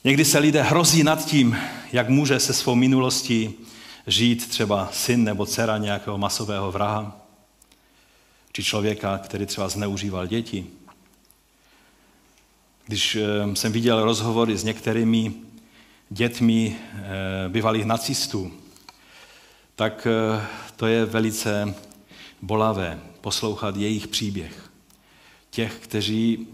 [0.05, 1.59] Někdy se lidé hrozí nad tím,
[1.93, 3.55] jak může se svou minulostí
[4.07, 7.17] žít třeba syn nebo dcera nějakého masového vraha,
[8.53, 10.67] či člověka, který třeba zneužíval děti.
[12.87, 15.33] Když eh, jsem viděl rozhovory s některými
[16.11, 18.53] dětmi eh, bývalých nacistů,
[19.77, 20.47] tak eh,
[20.79, 21.75] to je velice
[22.43, 24.71] bolavé poslouchat jejich příběh.
[25.51, 26.49] Těch, kteří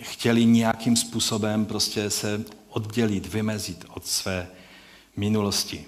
[0.00, 4.48] chtěli nějakým způsobem prostě se oddělit, vymezit od své
[5.16, 5.84] minulosti.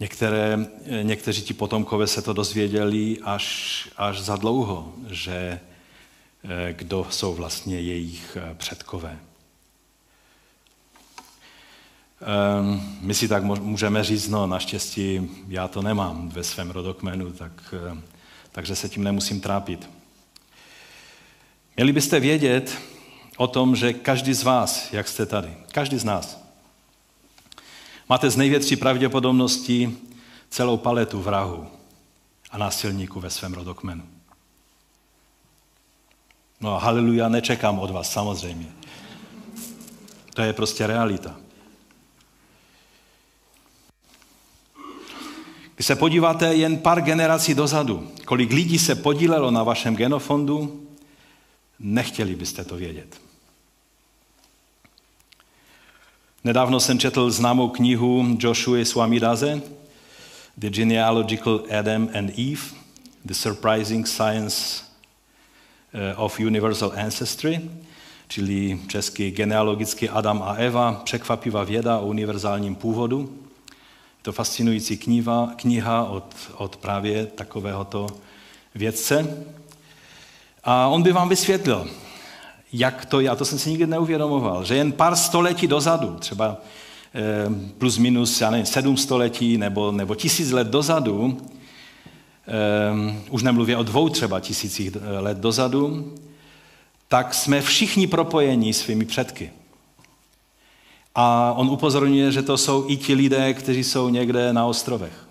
[0.00, 0.58] Některé,
[1.02, 5.60] někteří ti potomkové se to dozvěděli až, až za dlouho, že
[6.44, 9.18] eh, kdo jsou vlastně jejich eh, předkové.
[12.22, 17.74] Ehm, my si tak můžeme říct, no naštěstí já to nemám ve svém rodokmenu, tak,
[17.92, 17.98] eh,
[18.52, 19.90] takže se tím nemusím trápit.
[21.76, 22.78] Měli byste vědět
[23.36, 26.44] o tom, že každý z vás, jak jste tady, každý z nás,
[28.08, 29.98] máte z největší pravděpodobností
[30.50, 31.66] celou paletu vrahu
[32.50, 34.02] a násilníků ve svém rodokmenu.
[36.60, 38.66] No haleluja, nečekám od vás, samozřejmě.
[40.34, 41.36] To je prostě realita.
[45.80, 50.86] Když se podíváte jen pár generací dozadu, kolik lidí se podílelo na vašem genofondu,
[51.78, 53.20] nechtěli byste to vědět.
[56.44, 59.62] Nedávno jsem četl známou knihu Joshua Swamidaze,
[60.56, 62.62] The Genealogical Adam and Eve,
[63.24, 64.84] The Surprising Science
[65.92, 67.60] eh, of Universal Ancestry,
[68.28, 73.49] čili český genealogický Adam a Eva, překvapivá věda o univerzálním původu.
[74.20, 78.06] Je to fascinující kniha, kniha od, od právě takovéhoto
[78.74, 79.44] vědce.
[80.64, 81.90] A on by vám vysvětlil,
[82.72, 86.56] jak to je, a to jsem si nikdy neuvědomoval, že jen pár století dozadu, třeba
[87.14, 91.40] eh, plus minus, já nevím, sedm století nebo, nebo tisíc let dozadu,
[92.48, 96.14] eh, už nemluvě o dvou třeba tisících let dozadu,
[97.08, 99.50] tak jsme všichni propojeni svými předky.
[101.14, 105.28] A on upozorňuje, že to jsou i ti lidé, kteří jsou někde na ostrovech.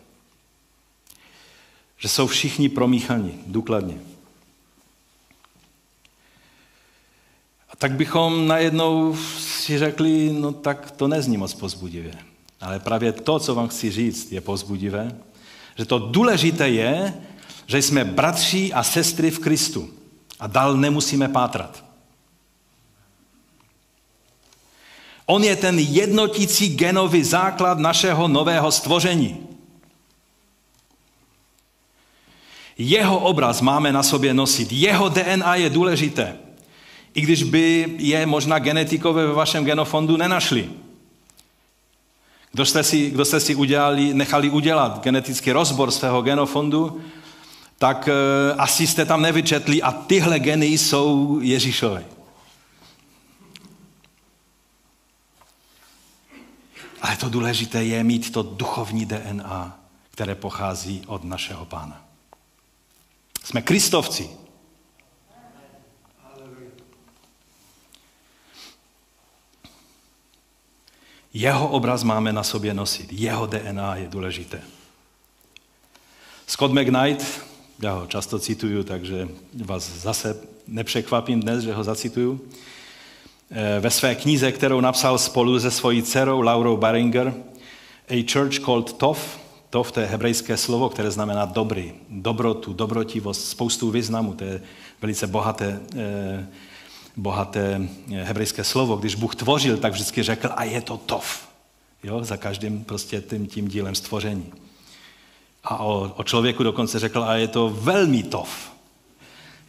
[1.97, 3.97] Že jsou všichni promíchaní důkladně.
[7.69, 12.13] A tak bychom najednou si řekli, no tak to nezní moc pozbudivě.
[12.61, 15.15] Ale právě to, co vám chci říct, je pozbudivé,
[15.77, 17.13] že to důležité je,
[17.67, 19.89] že jsme bratři a sestry v Kristu
[20.39, 21.88] a dál nemusíme pátrat.
[25.29, 29.37] On je ten jednotící genový základ našeho nového stvoření.
[32.77, 34.71] Jeho obraz máme na sobě nosit.
[34.71, 36.37] Jeho DNA je důležité.
[37.13, 40.69] I když by je možná genetikové ve vašem genofondu nenašli.
[42.51, 47.01] Kdo jste si, kdo jste si udělali, nechali udělat genetický rozbor svého genofondu,
[47.77, 52.18] tak e, asi jste tam nevyčetli a tyhle geny jsou Ježíšové.
[57.19, 59.79] To důležité je mít to duchovní DNA,
[60.11, 62.05] které pochází od našeho pána.
[63.43, 64.29] Jsme kristovci.
[71.33, 73.13] Jeho obraz máme na sobě nosit.
[73.13, 74.61] Jeho DNA je důležité.
[76.47, 77.45] Scott McKnight,
[77.79, 79.29] já ho často cituju, takže
[79.65, 82.49] vás zase nepřekvapím dnes, že ho zacituju.
[83.51, 87.33] Eh, ve své knize, kterou napsal spolu se svojí dcerou Laurou Baringer,
[88.09, 89.39] A Church Called Tov,
[89.69, 94.61] Tov to je hebrejské slovo, které znamená dobrý, dobrotu, dobrotivost, spoustu významů, to je
[95.01, 96.47] velice bohaté, eh,
[97.15, 98.95] bohaté eh, hebrejské slovo.
[98.95, 101.49] Když Bůh tvořil, tak vždycky řekl, a je to Tov.
[102.03, 104.53] Jo, za každým prostě tím, tím dílem stvoření.
[105.63, 108.71] A o, o člověku dokonce řekl, a je to velmi Tov.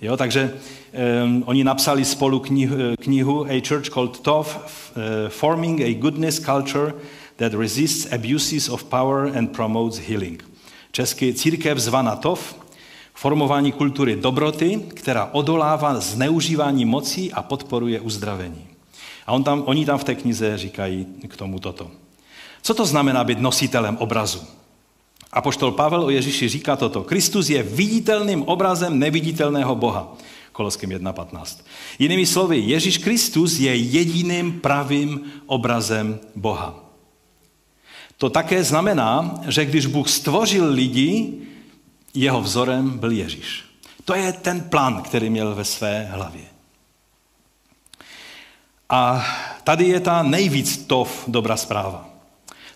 [0.03, 0.55] Jo, takže
[1.25, 6.95] um, oni napsali spolu knihu, knihu A Church Called Tov, uh, Forming a Goodness Culture
[7.37, 10.45] that Resists Abuses of Power and Promotes Healing.
[10.93, 12.57] Český církev zvaná Tov,
[13.15, 18.67] formování kultury dobroty, která odolává zneužívání mocí a podporuje uzdravení.
[19.27, 21.91] A on tam, oni tam v té knize říkají k tomu toto.
[22.63, 24.60] Co to znamená být nositelem obrazu?
[25.33, 27.03] A poštol Pavel o Ježíši říká toto.
[27.03, 30.15] Kristus je viditelným obrazem neviditelného Boha.
[30.53, 31.65] Koloským 1.15.
[31.99, 36.75] Jinými slovy, Ježíš Kristus je jediným pravým obrazem Boha.
[38.19, 41.33] To také znamená, že když Bůh stvořil lidi,
[42.15, 43.65] jeho vzorem byl Ježíš.
[44.05, 46.45] To je ten plán, který měl ve své hlavě.
[48.89, 49.27] A
[49.65, 52.10] tady je ta nejvíc tov dobrá zpráva.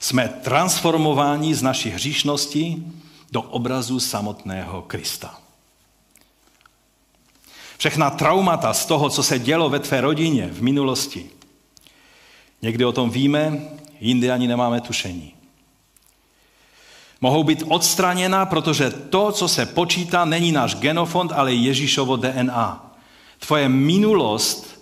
[0.05, 2.77] Jsme transformováni z naší hříšnosti
[3.33, 5.41] do obrazu samotného Krista.
[7.79, 11.31] Všechna traumata z toho, co se dělo ve tvé rodině v minulosti,
[12.63, 13.61] někdy o tom víme,
[14.01, 15.35] jindy ani nemáme tušení.
[17.21, 22.97] Mohou být odstraněna, protože to, co se počítá, není náš genofond, ale Ježíšovo DNA.
[23.39, 24.81] Tvoje minulost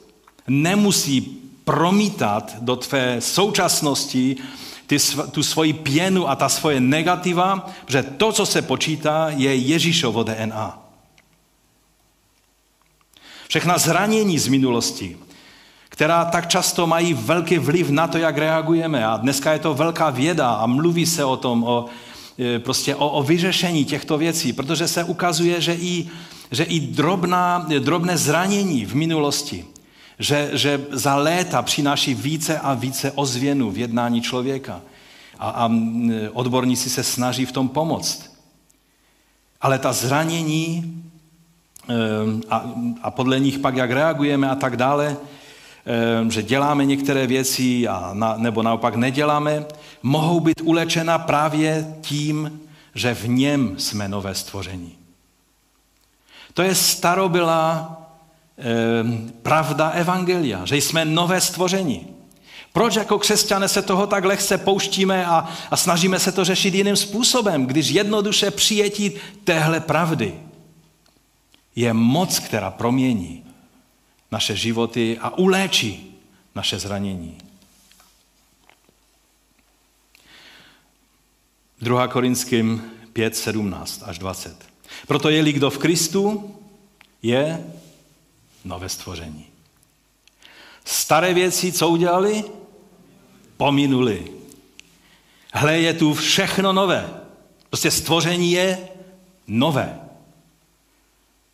[0.48, 1.20] nemusí
[1.64, 4.36] promítat do tvé současnosti
[4.92, 4.98] ty,
[5.30, 10.78] tu svoji pěnu a ta svoje negativa, že to, co se počítá, je Ježíšovo DNA.
[13.48, 15.16] Všechna zranění z minulosti,
[15.88, 19.06] která tak často mají velký vliv na to, jak reagujeme.
[19.06, 21.86] A dneska je to velká věda a mluví se o tom, o,
[22.38, 26.08] e, prostě o, o vyřešení těchto věcí, protože se ukazuje, že i,
[26.50, 29.71] že i drobná, drobné zranění v minulosti
[30.18, 34.80] že, že za léta přináší více a více ozvěnu v jednání člověka.
[35.38, 35.70] A, a
[36.32, 38.36] odborníci se snaží v tom pomoct.
[39.60, 41.02] Ale ta zranění
[42.50, 42.70] a,
[43.02, 45.16] a podle nich pak, jak reagujeme a tak dále,
[46.28, 49.64] že děláme některé věci a na, nebo naopak neděláme,
[50.02, 52.60] mohou být ulečena právě tím,
[52.94, 54.98] že v něm jsme nové stvoření.
[56.54, 58.01] To je starobylá
[59.42, 62.06] pravda Evangelia, že jsme nové stvoření.
[62.72, 66.96] Proč jako křesťané se toho tak lehce pouštíme a, a snažíme se to řešit jiným
[66.96, 69.12] způsobem, když jednoduše přijetí
[69.44, 70.34] téhle pravdy
[71.76, 73.44] je moc, která promění
[74.30, 76.18] naše životy a uléčí
[76.54, 77.38] naše zranění.
[81.80, 82.08] 2.
[82.08, 82.82] Korinským
[83.12, 84.66] 5, 17 až 20.
[85.06, 86.54] Proto je-li kdo v Kristu,
[87.22, 87.64] je
[88.64, 89.46] nové stvoření.
[90.84, 92.44] Staré věci, co udělali?
[93.56, 94.24] Pominuli.
[95.52, 97.10] Hle, je tu všechno nové.
[97.68, 98.78] Prostě stvoření je
[99.46, 100.00] nové.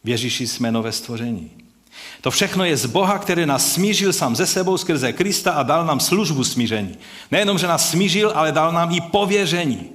[0.05, 1.51] V Ježíši jsme nové stvoření.
[2.21, 5.87] To všechno je z Boha, který nás smířil sám ze sebou skrze Krista a dal
[5.87, 6.99] nám službu smíření.
[7.31, 9.91] Nejenom, že nás smířil, ale dal nám i pověření.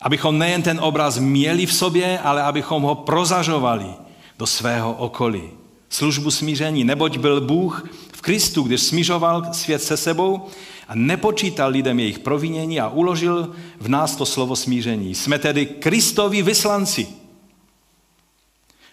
[0.00, 3.86] Abychom nejen ten obraz měli v sobě, ale abychom ho prozažovali
[4.38, 5.50] do svého okolí
[5.94, 10.46] službu smíření, neboť byl Bůh v Kristu, když smířoval svět se sebou
[10.88, 15.14] a nepočítal lidem jejich provinění a uložil v nás to slovo smíření.
[15.14, 17.08] Jsme tedy Kristovi vyslanci.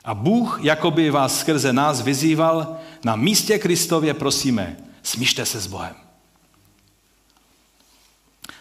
[0.03, 5.67] A Bůh, jako by vás skrze nás vyzýval, na místě Kristově prosíme, smíšte se s
[5.67, 5.95] Bohem.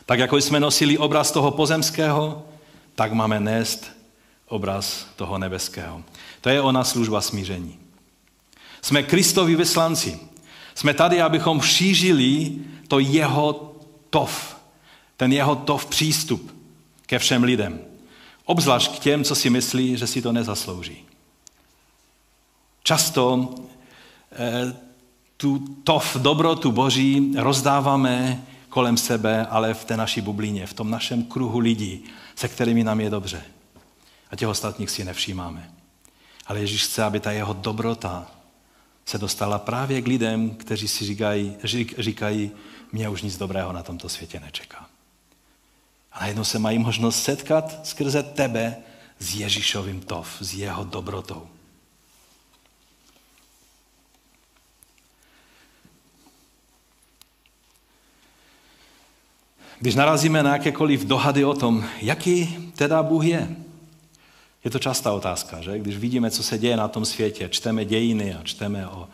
[0.06, 2.42] Tak jako jsme nosili obraz toho pozemského,
[2.94, 3.90] tak máme nést
[4.48, 6.02] obraz toho nebeského.
[6.40, 7.79] To je ona služba smíření.
[8.82, 10.18] Jsme Kristovi vyslanci.
[10.74, 12.52] Jsme tady, abychom šířili
[12.88, 13.74] to jeho
[14.10, 14.56] tov,
[15.16, 16.54] ten jeho tov přístup
[17.06, 17.80] ke všem lidem.
[18.44, 21.04] Obzvlášť k těm, co si myslí, že si to nezaslouží.
[22.82, 23.54] Často
[24.32, 24.76] eh,
[25.36, 31.24] tu tov, dobrotu Boží rozdáváme kolem sebe, ale v té naší bublině, v tom našem
[31.24, 32.04] kruhu lidí,
[32.36, 33.42] se kterými nám je dobře.
[34.30, 35.70] A těch ostatních si nevšímáme.
[36.46, 38.26] Ale Ježíš chce, aby ta jeho dobrota
[39.04, 41.56] se dostala právě k lidem, kteří si říkají,
[41.98, 42.50] říkají
[42.92, 44.86] mě už nic dobrého na tomto světě nečeká.
[46.12, 48.76] A najednou se mají možnost setkat skrze tebe
[49.18, 51.48] s Ježíšovým tov, s jeho dobrotou.
[59.80, 63.56] Když narazíme na jakékoliv dohady o tom, jaký teda Bůh je,
[64.64, 65.78] je to častá otázka, že?
[65.78, 69.08] Když vidíme, co se děje na tom světě, čteme dějiny a čteme o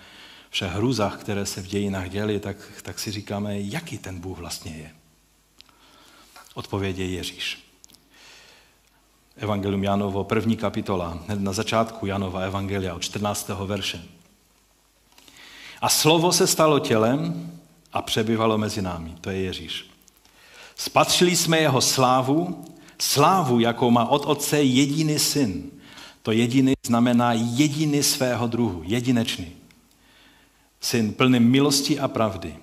[0.50, 4.72] všech hrůzách, které se v dějinách děly, tak, tak si říkáme, jaký ten Bůh vlastně
[4.72, 4.90] je.
[6.54, 7.66] Odpověď je Ježíš.
[9.36, 13.48] Evangelium Janovo, první kapitola, hned na začátku Janova Evangelia od 14.
[13.48, 14.02] verše.
[15.80, 17.52] A slovo se stalo tělem
[17.92, 19.14] a přebyvalo mezi námi.
[19.20, 19.90] To je Ježíš.
[20.76, 22.64] Spatřili jsme jeho slávu,
[22.98, 25.70] slávu, jakou má od otce jediný syn.
[26.22, 29.52] To jediný znamená jediný svého druhu, jedinečný.
[30.80, 32.56] Syn plný milosti a pravdy.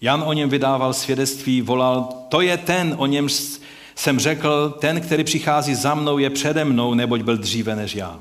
[0.00, 3.28] Jan o něm vydával svědectví, volal, to je ten, o něm
[3.94, 8.20] jsem řekl, ten, který přichází za mnou, je přede mnou, neboť byl dříve než já.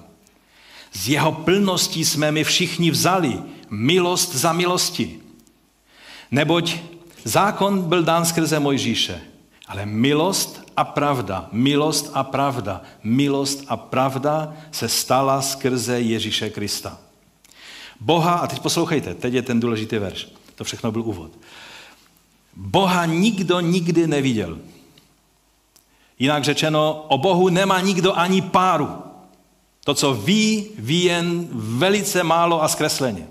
[0.94, 3.40] Z jeho plností jsme my všichni vzali
[3.70, 5.20] milost za milosti.
[6.32, 6.76] Neboť
[7.24, 9.22] zákon byl dán skrze Mojžíše,
[9.68, 16.98] ale milost a pravda, milost a pravda, milost a pravda se stala skrze Ježíše Krista.
[18.00, 21.32] Boha, a teď poslouchejte, teď je ten důležitý verš, to všechno byl úvod.
[22.56, 24.58] Boha nikdo nikdy neviděl.
[26.20, 28.90] Jinak řečeno, o Bohu nemá nikdo ani páru.
[29.84, 33.28] To, co ví, ví jen velice málo a zkresleně.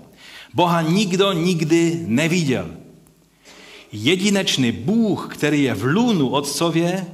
[0.53, 2.67] Boha nikdo nikdy neviděl
[3.91, 7.05] jedinečný Bůh, který je v lůnu otcově,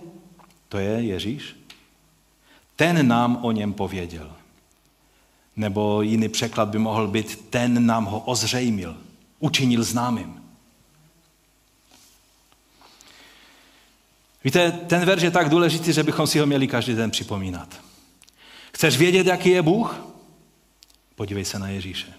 [0.74, 1.56] to je Ježíš,
[2.76, 4.32] ten nám o něm pověděl.
[5.56, 8.98] Nebo jiný překlad by mohl být, ten nám ho ozřejmil,
[9.40, 10.44] učinil známým.
[14.44, 17.82] Víte, ten verš je tak důležitý, že bychom si ho měli každý den připomínat.
[18.74, 20.06] Chceš vědět, jaký je Bůh?
[21.16, 22.14] Podívej se na Ježíše.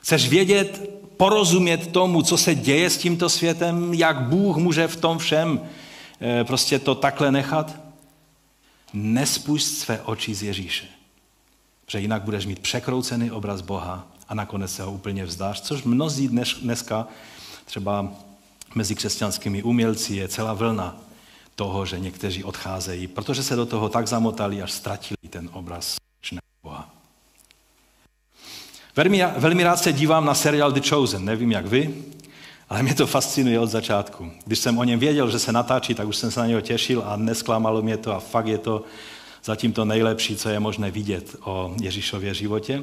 [0.00, 5.18] Chceš vědět, porozumět tomu, co se děje s tímto světem, jak Bůh může v tom
[5.18, 5.60] všem
[6.44, 7.76] prostě to takhle nechat?
[8.92, 10.86] Nespust své oči z Ježíše.
[11.84, 16.28] Protože jinak budeš mít překroucený obraz Boha a nakonec se ho úplně vzdáš, což mnozí
[16.28, 17.06] dnes, dneska
[17.64, 18.08] třeba
[18.74, 20.96] mezi křesťanskými umělci je celá vlna
[21.54, 25.96] toho, že někteří odcházejí, protože se do toho tak zamotali, až ztratili ten obraz
[26.62, 26.90] Boha.
[28.96, 32.04] Velmi, velmi rád se dívám na seriál The Chosen, nevím jak vy,
[32.74, 34.30] ale mě to fascinuje od začátku.
[34.46, 37.02] Když jsem o něm věděl, že se natáčí, tak už jsem se na něho těšil
[37.06, 38.84] a nesklamalo mě to a fakt je to
[39.44, 42.82] zatím to nejlepší, co je možné vidět o Ježíšově životě.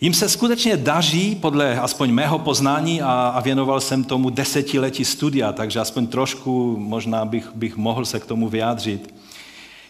[0.00, 5.52] Jim se skutečně daří, podle aspoň mého poznání, a, a věnoval jsem tomu desetiletí studia,
[5.52, 9.14] takže aspoň trošku možná bych, bych mohl se k tomu vyjádřit.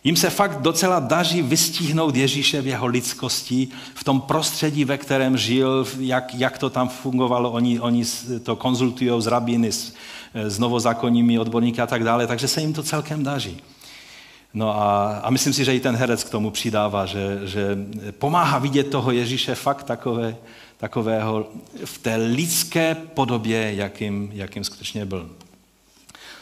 [0.07, 5.37] Jim se fakt docela daří vystihnout Ježíše v jeho lidskosti, v tom prostředí, ve kterém
[5.37, 8.05] žil, jak, jak to tam fungovalo, oni, oni
[8.43, 9.95] to konzultují s rabíny, s,
[10.35, 13.57] s novozákonními odborníky a tak dále, takže se jim to celkem daří.
[14.55, 17.79] No a, a myslím si, že i ten herec k tomu přidává, že, že
[18.11, 20.37] pomáhá vidět toho Ježíše fakt takové,
[20.77, 21.47] takového
[21.85, 25.31] v té lidské podobě, jakým, jakým skutečně byl.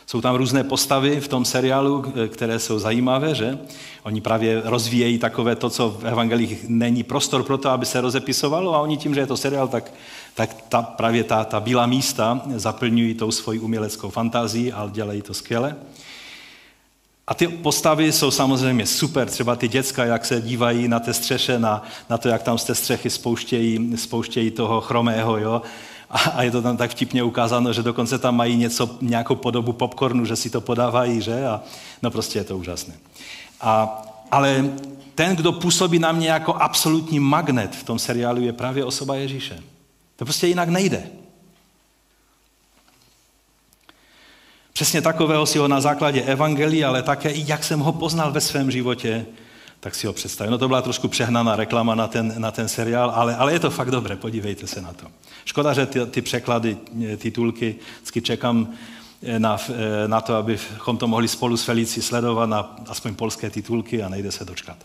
[0.06, 3.58] Jsou tam různé postavy v tom seriálu, které jsou zajímavé, že?
[4.02, 8.74] Oni právě rozvíjejí takové to, co v evangelích není prostor pro to, aby se rozepisovalo
[8.74, 9.92] a oni tím, že je to seriál, tak,
[10.34, 15.34] tak ta, právě ta, ta bílá místa zaplňují tou svoji uměleckou fantazii a dělají to
[15.34, 15.76] skvěle.
[17.26, 21.58] A ty postavy jsou samozřejmě super, třeba ty děcka, jak se dívají na té střeše,
[21.58, 25.62] na, na to, jak tam z té střechy spouštějí, spouštějí toho chromého, jo?
[26.10, 30.24] A je to tam tak vtipně ukázáno, že dokonce tam mají něco, nějakou podobu popcornu,
[30.24, 31.46] že si to podávají, že?
[31.46, 31.60] A
[32.02, 32.94] no prostě je to úžasné.
[33.60, 34.70] A, ale
[35.14, 39.62] ten, kdo působí na mě jako absolutní magnet v tom seriálu, je právě osoba Ježíše.
[40.16, 41.06] To prostě jinak nejde.
[44.72, 48.40] Přesně takového si ho na základě evangelii, ale také i jak jsem ho poznal ve
[48.40, 49.26] svém životě,
[49.84, 50.50] tak si ho představím.
[50.50, 53.70] No to byla trošku přehnaná reklama na ten, na ten seriál, ale, ale je to
[53.70, 55.06] fakt dobré, podívejte se na to.
[55.44, 56.76] Škoda, že ty, ty překlady,
[57.12, 58.72] eh, titulky, vždycky čekám
[59.22, 63.50] eh, na, eh, na to, abychom to mohli spolu s Felicí sledovat na aspoň polské
[63.50, 64.76] titulky a nejde se dočkat.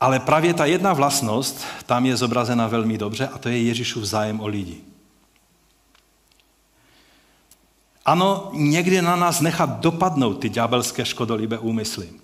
[0.00, 4.40] Ale právě ta jedna vlastnost tam je zobrazena velmi dobře a to je Ježíšův zájem
[4.40, 4.80] o lidi.
[8.04, 12.23] Ano, někdy na nás nechat dopadnout ty ďábelské škodolivé úmysly.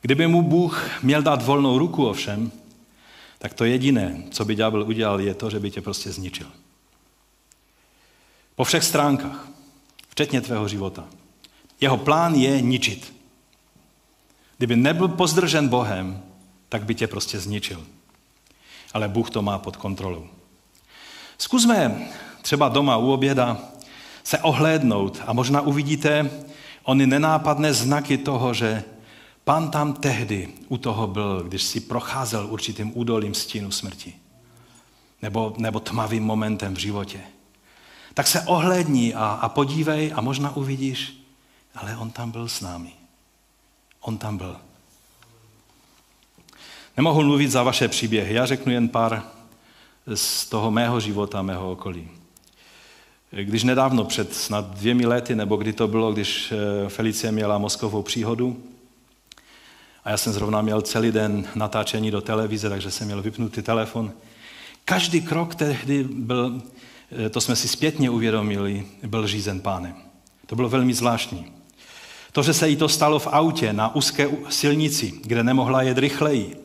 [0.00, 2.52] Kdyby mu Bůh měl dát volnou ruku ovšem,
[3.38, 6.46] tak to jediné, co by ďábel udělal, je to, že by tě prostě zničil.
[8.56, 9.48] Po všech stránkách,
[10.08, 11.04] včetně tvého života.
[11.80, 13.14] Jeho plán je ničit.
[14.58, 16.22] Kdyby nebyl pozdržen Bohem,
[16.68, 17.86] tak by tě prostě zničil.
[18.92, 20.26] Ale Bůh to má pod kontrolou.
[21.38, 22.08] Zkusme
[22.42, 23.58] třeba doma u oběda
[24.24, 26.30] se ohlédnout a možná uvidíte
[26.82, 28.84] ony nenápadné znaky toho, že
[29.50, 34.14] Pán tam tehdy u toho byl, když si procházel určitým údolím stínu smrti.
[35.22, 37.20] Nebo, nebo tmavým momentem v životě.
[38.14, 41.24] Tak se ohlédni a, a podívej a možná uvidíš,
[41.74, 42.92] ale on tam byl s námi.
[44.00, 44.56] On tam byl.
[46.96, 49.22] Nemohu mluvit za vaše příběhy, já řeknu jen pár
[50.14, 52.08] z toho mého života, mého okolí.
[53.30, 58.02] Když nedávno, před snad dvěmi lety, nebo kdy to bylo, když eh, Felicie měla mozkovou
[58.02, 58.70] příhodu,
[60.04, 64.12] a já jsem zrovna měl celý den natáčení do televize, takže jsem měl vypnutý telefon.
[64.84, 66.62] Každý krok tehdy byl,
[67.26, 69.94] eh, to jsme si zpětně uvědomili, byl řízen pánem.
[70.46, 71.52] To bylo velmi zvláštní.
[72.32, 76.60] To, že se jí to stalo v autě na úzké silnici, kde nemohla jet rychleji,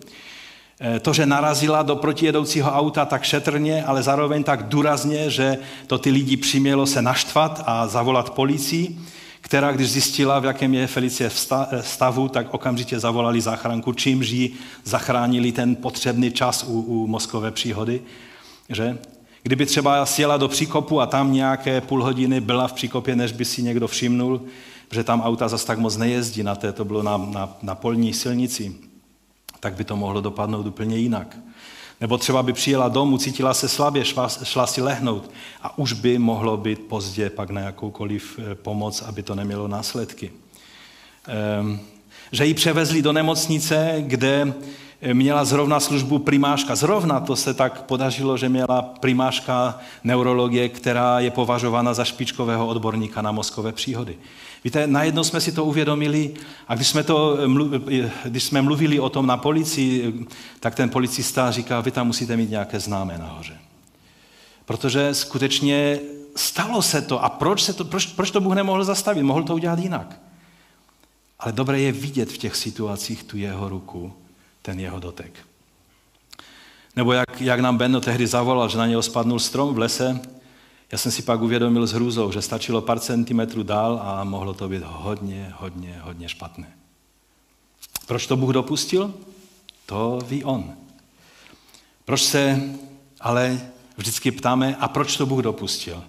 [0.79, 5.57] Eh, to, že narazila do protijedoucího auta tak šetrně, ale zároveň tak důrazně, že
[5.87, 8.99] to ty lidi přimělo se naštvat a zavolat policii,
[9.45, 14.53] která, když zjistila, v jakém je Felicie eh, stavu, tak okamžitě zavolali záchranku, čímž ji
[14.83, 18.01] zachránili ten potřebný čas u, u mozkové příhody.
[18.69, 18.97] Že?
[19.43, 23.45] Kdyby třeba sjela do příkopu a tam nějaké půl hodiny byla v příkopě, než by
[23.45, 24.41] si někdo všimnul,
[24.91, 28.13] že tam auta zas tak moc nejezdí, na té to bylo na, na, na polní
[28.13, 28.75] silnici,
[29.59, 31.37] tak by to mohlo dopadnout úplně jinak.
[32.01, 35.31] Nebo třeba by přijela domů, cítila se slabě, šla, šla si lehnout
[35.61, 40.31] a už by mohlo být pozdě pak na jakoukoliv eh, pomoc, aby to nemělo následky.
[41.27, 41.79] Ehm,
[42.31, 44.53] že ji převezli do nemocnice, kde
[45.01, 46.75] eh, měla zrovna službu primáška.
[46.75, 53.21] Zrovna to se tak podařilo, že měla primáška neurologie, která je považována za špičkového odborníka
[53.21, 54.17] na mozkové příhody.
[54.65, 56.33] Víte, najednou jsme si to uvědomili
[56.67, 57.37] a když jsme, to,
[58.25, 60.25] když jsme mluvili o tom na policii,
[60.59, 63.57] tak ten policista říká, vy tam musíte mít nějaké známé nahoře.
[64.65, 65.99] Protože skutečně
[66.35, 67.23] stalo se to.
[67.23, 69.23] A proč, se to, proč, proč to Bůh nemohl zastavit?
[69.23, 70.19] Mohl to udělat jinak.
[71.39, 74.13] Ale dobré je vidět v těch situacích tu jeho ruku,
[74.61, 75.33] ten jeho dotek.
[76.95, 80.19] Nebo jak, jak nám Benno tehdy zavolal, že na něho spadnul strom v lese
[80.91, 84.69] já jsem si pak uvědomil s hrůzou, že stačilo pár centimetrů dál a mohlo to
[84.69, 86.73] být hodně, hodně, hodně špatné.
[88.05, 89.13] Proč to Bůh dopustil?
[89.85, 90.73] To ví On.
[92.05, 92.61] Proč se
[93.19, 93.61] ale
[93.97, 96.03] vždycky ptáme, a proč to Bůh dopustil?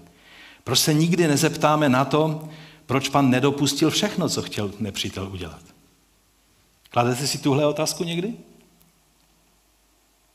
[0.65, 2.49] Proč se nikdy nezeptáme na to,
[2.87, 5.63] proč pan nedopustil všechno, co chtěl nepřítel udělat?
[6.91, 8.35] Kladete si tuhle otázku někdy?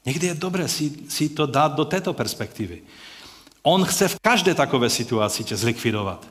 [0.05, 2.81] Někdy je dobré si, si to dát do této perspektivy.
[3.63, 6.27] On chce v každé takové situaci tě zlikvidovat.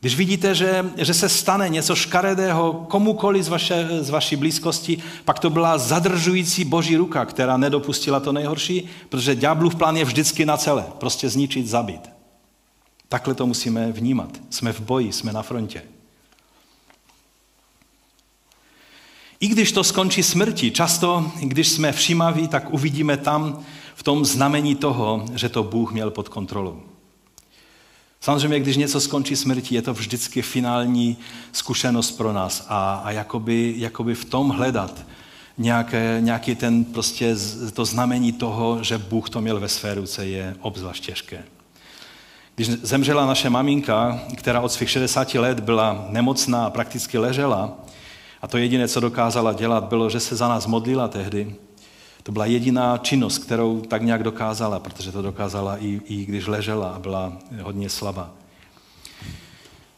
[0.00, 5.38] Když vidíte, že, že se stane něco škaredého komukoli z, vaše, z vaší blízkosti, pak
[5.38, 10.56] to byla zadržující boží ruka, která nedopustila to nejhorší, protože ďáblův plán je vždycky na
[10.56, 12.10] celé, prostě zničit, zabít.
[13.08, 14.30] Takhle to musíme vnímat.
[14.50, 15.82] Jsme v boji, jsme na frontě.
[19.40, 23.64] I když to skončí smrti, často, když jsme všímaví, tak uvidíme tam
[23.94, 26.82] v tom znamení toho, že to Bůh měl pod kontrolou.
[28.20, 31.16] Samozřejmě, když něco skončí smrti, je to vždycky finální
[31.52, 35.04] zkušenost pro nás a, a jakoby, jakoby v tom hledat
[35.58, 37.36] nějaké, nějaký ten prostě
[37.72, 41.44] to znamení toho, že Bůh to měl ve své ruce, je obzvlášť těžké.
[42.54, 47.72] Když zemřela naše maminka, která od svých 60 let byla nemocná a prakticky ležela,
[48.42, 51.54] a to jediné, co dokázala dělat, bylo, že se za nás modlila tehdy,
[52.22, 56.88] to byla jediná činnost, kterou tak nějak dokázala, protože to dokázala i, i když ležela
[56.88, 58.30] a byla hodně slabá.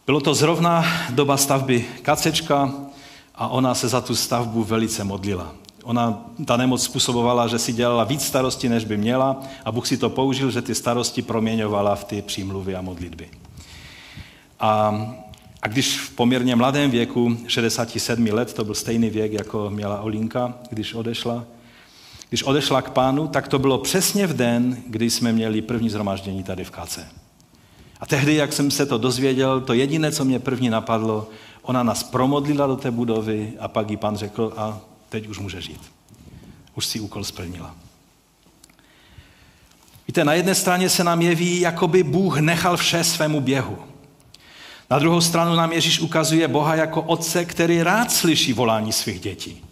[0.06, 2.72] Bylo to zrovna doba stavby kacečka
[3.34, 5.54] a ona se za tu stavbu velice modlila.
[5.84, 9.96] Ona, ta nemoc způsobovala, že si dělala víc starosti, než by měla a Bůh si
[9.96, 13.30] to použil, že ty starosti proměňovala v ty přímluvy a modlitby.
[14.60, 15.06] A,
[15.62, 20.54] a když v poměrně mladém věku, 67 let, to byl stejný věk, jako měla Olinka,
[20.70, 21.44] když odešla,
[22.28, 26.42] když odešla k pánu, tak to bylo přesně v den, kdy jsme měli první zhromáždění
[26.42, 27.08] tady v Kace.
[28.00, 31.28] A tehdy, jak jsem se to dozvěděl, to jediné, co mě první napadlo,
[31.62, 35.60] ona nás promodlila do té budovy a pak jí pan řekl, a teď už může
[35.60, 35.80] žít.
[36.74, 37.74] Už si úkol splnila.
[40.08, 43.78] Víte, na jedné straně se nám jeví, jako by Bůh nechal vše svému běhu.
[44.90, 49.64] Na druhou stranu nám Ježíš ukazuje Boha jako otce, který rád slyší volání svých dětí.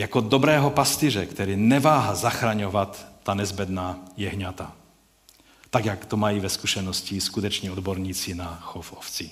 [0.00, 4.72] Jako dobrého pastyře, který neváha zachraňovat ta nezbedná jehňata.
[5.70, 9.30] Tak, jak to mají ve zkušenosti skuteční odborníci na chov ovcí.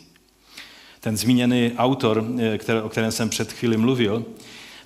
[1.00, 2.24] Ten zmíněný autor,
[2.68, 4.24] eh, o kterém jsem před chvíli mluvil,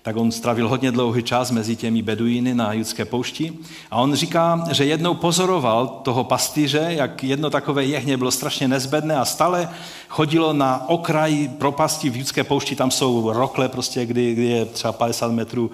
[0.03, 3.53] tak on strávil hodně dlouhý čas mezi těmi beduíny na judské poušti.
[3.90, 9.16] A on říká, že jednou pozoroval toho pastýře, jak jedno takové jehně bylo strašně nezbedné
[9.16, 9.68] a stále
[10.09, 14.92] chodilo na okraj propasti v judské poušti, tam jsou rokle prostě, kdy, kdy je třeba
[14.92, 15.70] 50 metrů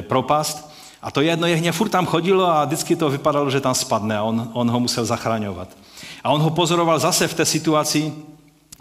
[0.00, 0.70] propast.
[1.02, 4.22] A to jedno jehně furt tam chodilo a vždycky to vypadalo, že tam spadne a
[4.22, 5.68] on, on ho musel zachraňovat.
[6.24, 8.12] A on ho pozoroval zase v té situaci,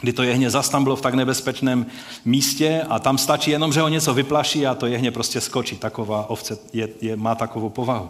[0.01, 1.85] kdy to jehně zas tam bylo v tak nebezpečném
[2.25, 5.75] místě a tam stačí jenom, že ho něco vyplaší a to jehně prostě skočí.
[5.75, 8.09] Taková ovce je, je, má takovou povahu.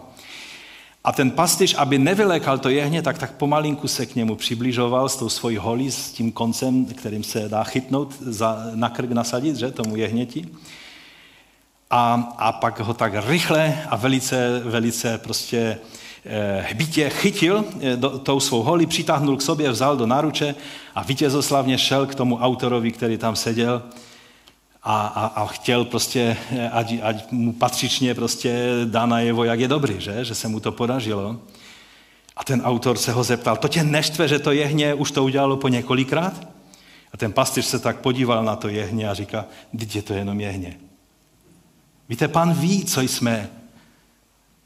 [1.03, 5.15] A ten pastyř, aby nevylékal to jehně, tak tak pomalinku se k němu přibližoval s
[5.15, 9.71] tou svojí holí, s tím koncem, kterým se dá chytnout, za, na krk nasadit, že,
[9.71, 10.47] tomu jehněti.
[11.89, 15.77] A, a pak ho tak rychle a velice, velice prostě
[16.25, 20.55] Eh, hbitě chytil eh, do, tou svou holí, přitáhnul k sobě, vzal do náruče
[20.95, 23.83] a vítězoslavně šel k tomu autorovi, který tam seděl
[24.83, 29.67] a, a, a chtěl prostě, eh, ať, ať mu patřičně prostě dá najevo, jak je
[29.67, 30.25] dobrý, že?
[30.25, 31.39] že se mu to podařilo.
[32.35, 35.57] A ten autor se ho zeptal, to tě neštve, že to jehně už to udělalo
[35.57, 36.47] po několikrát?
[37.13, 39.45] A ten pastýř se tak podíval na to jehně a říká,
[39.79, 40.79] teď je to jenom jehně.
[42.09, 43.49] Víte, pan ví, co jsme,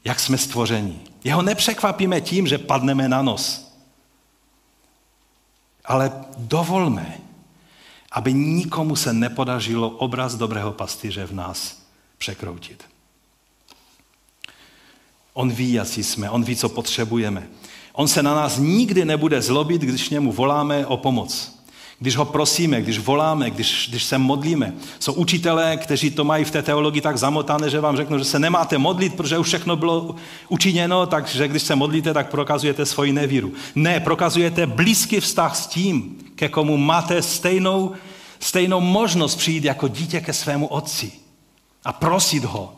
[0.04, 1.13] jak jsme stvoření.
[1.24, 3.72] Jeho nepřekvapíme tím, že padneme na nos.
[5.84, 7.18] Ale dovolme,
[8.12, 11.82] aby nikomu se nepodařilo obraz dobrého pastýře v nás
[12.18, 12.84] překroutit.
[15.32, 17.48] On ví, jaký jsme, on ví, co potřebujeme.
[17.92, 21.53] On se na nás nikdy nebude zlobit, když němu voláme o pomoc
[22.04, 24.74] když ho prosíme, když voláme, když, když se modlíme.
[25.00, 28.38] Jsou učitelé, kteří to mají v té teologii tak zamotané, že vám řeknou, že se
[28.38, 30.14] nemáte modlit, protože už všechno bylo
[30.48, 33.52] učiněno, takže když se modlíte, tak prokazujete svoji nevíru.
[33.74, 37.92] Ne, prokazujete blízký vztah s tím, ke komu máte stejnou,
[38.40, 41.12] stejnou možnost přijít jako dítě ke svému otci
[41.84, 42.74] a prosit ho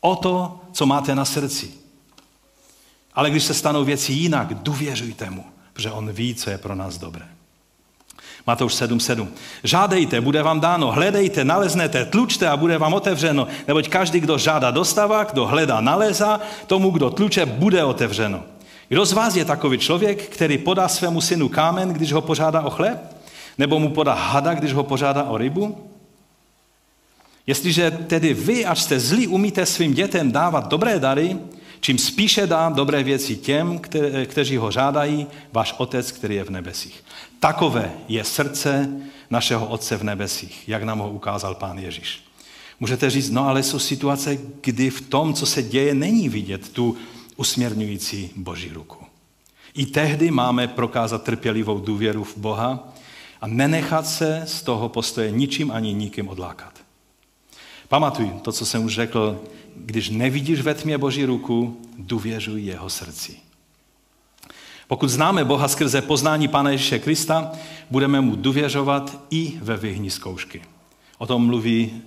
[0.00, 1.70] o to, co máte na srdci.
[3.14, 6.98] Ale když se stanou věci jinak, důvěřujte mu, protože on ví, co je pro nás
[6.98, 7.35] dobré.
[8.46, 9.28] Matouš 7.7.
[9.64, 14.70] Žádejte, bude vám dáno, hledejte, naleznete, tlučte a bude vám otevřeno, neboť každý, kdo žádá,
[14.70, 18.42] dostává, kdo hledá, nalézá, tomu, kdo tluče, bude otevřeno.
[18.88, 22.70] Kdo z vás je takový člověk, který podá svému synu kámen, když ho požádá o
[22.70, 23.16] chléb?
[23.58, 25.90] Nebo mu podá hada, když ho požádá o rybu?
[27.46, 31.36] Jestliže tedy vy, až jste zlí, umíte svým dětem dávat dobré dary,
[31.80, 33.80] čím spíše dá dobré věci těm,
[34.24, 37.05] kteří ho žádají, váš Otec, který je v nebesích.
[37.40, 42.24] Takové je srdce našeho Otce v nebesích, jak nám ho ukázal Pán Ježíš.
[42.80, 46.96] Můžete říct, no ale jsou situace, kdy v tom, co se děje, není vidět tu
[47.36, 49.04] usměrňující Boží ruku.
[49.74, 52.92] I tehdy máme prokázat trpělivou důvěru v Boha
[53.40, 56.72] a nenechat se z toho postoje ničím ani nikým odlákat.
[57.88, 59.40] Pamatuj to, co jsem už řekl,
[59.76, 63.45] když nevidíš ve tmě Boží ruku, důvěřuj jeho srdci.
[64.88, 67.52] Pokud známe Boha skrze poznání Pána Ježíše Krista,
[67.90, 70.62] budeme mu důvěřovat i ve vyhní zkoušky.
[71.18, 72.02] O tom mluví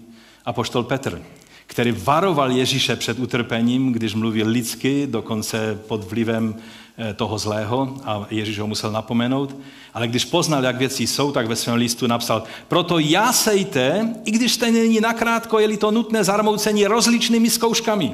[0.46, 1.22] apoštol Petr,
[1.68, 6.56] který varoval Ježíše před utrpením, když mluvil lidsky, dokonce pod vlivem
[6.98, 9.56] eh, toho zlého a Ježíš ho musel napomenout.
[9.94, 14.32] Ale když poznal, jak věci jsou, tak ve svém listu napsal, proto já sejte, i
[14.32, 18.14] když jste není nakrátko, je-li to nutné zarmoucení rozličnými zkouškami.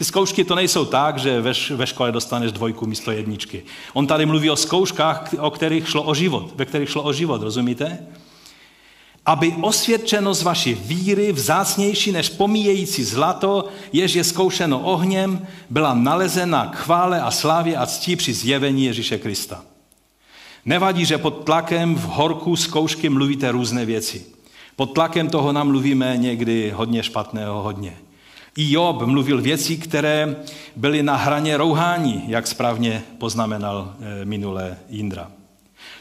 [0.00, 1.40] Ty zkoušky to nejsou tak, že
[1.70, 3.62] ve, škole dostaneš dvojku místo jedničky.
[3.92, 7.42] On tady mluví o zkouškách, o kterých šlo o život, ve kterých šlo o život,
[7.42, 7.98] rozumíte?
[9.26, 16.76] Aby osvědčenost vaší víry, vzácnější než pomíjející zlato, jež je zkoušeno ohněm, byla nalezena k
[16.76, 19.64] chvále a slávě a ctí při zjevení Ježíše Krista.
[20.64, 24.26] Nevadí, že pod tlakem v horku zkoušky mluvíte různé věci.
[24.76, 27.96] Pod tlakem toho nám mluvíme někdy hodně špatného, hodně.
[28.60, 30.36] I Job mluvil věci, které
[30.76, 35.30] byly na hraně rouhání, jak správně poznamenal eh, minulé Jindra.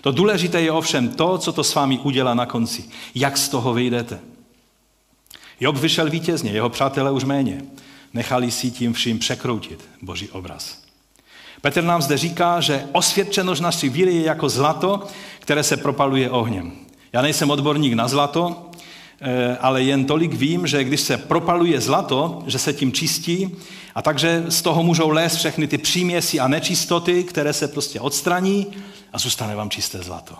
[0.01, 2.84] To důležité je ovšem to, co to s vámi udělá na konci.
[3.16, 4.20] Jak z toho vyjdete.
[5.60, 7.62] Job vyšel vítězně, jeho přátelé už méně.
[8.14, 10.82] Nechali si tím vším překroutit boží obraz.
[11.62, 15.07] Petr nám zde říká, že osvědčenost naší víry je jako zlato,
[15.39, 16.72] které se propaluje ohněm.
[17.14, 18.68] Já nejsem odborník na zlato,
[19.59, 23.55] ale jen tolik vím, že když se propaluje zlato, že se tím čistí
[23.95, 28.67] a takže z toho můžou lézt všechny ty příměsi a nečistoty, které se prostě odstraní
[29.13, 30.36] a zůstane vám čisté zlato.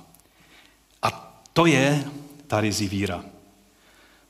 [1.04, 2.04] A to je
[2.48, 3.24] ta rizí víra.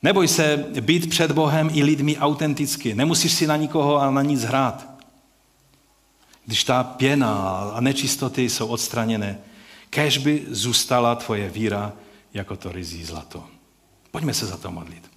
[0.02, 2.96] Neboj se být před Bohem i lidmi autenticky.
[2.96, 4.90] Nemusíš si na nikoho a na nic hrát.
[6.46, 7.34] Když ta pěna
[7.74, 9.40] a nečistoty jsou odstraněné,
[9.90, 11.94] kež by zůstala tvoje víra
[12.34, 13.44] jako to rizí zlato.
[14.12, 15.12] Pojďme se za to modlit.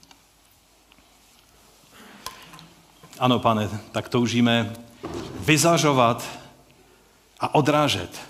[3.19, 4.73] Ano, pane, tak toužíme
[5.41, 6.29] vyzařovat
[7.41, 8.21] a odrážet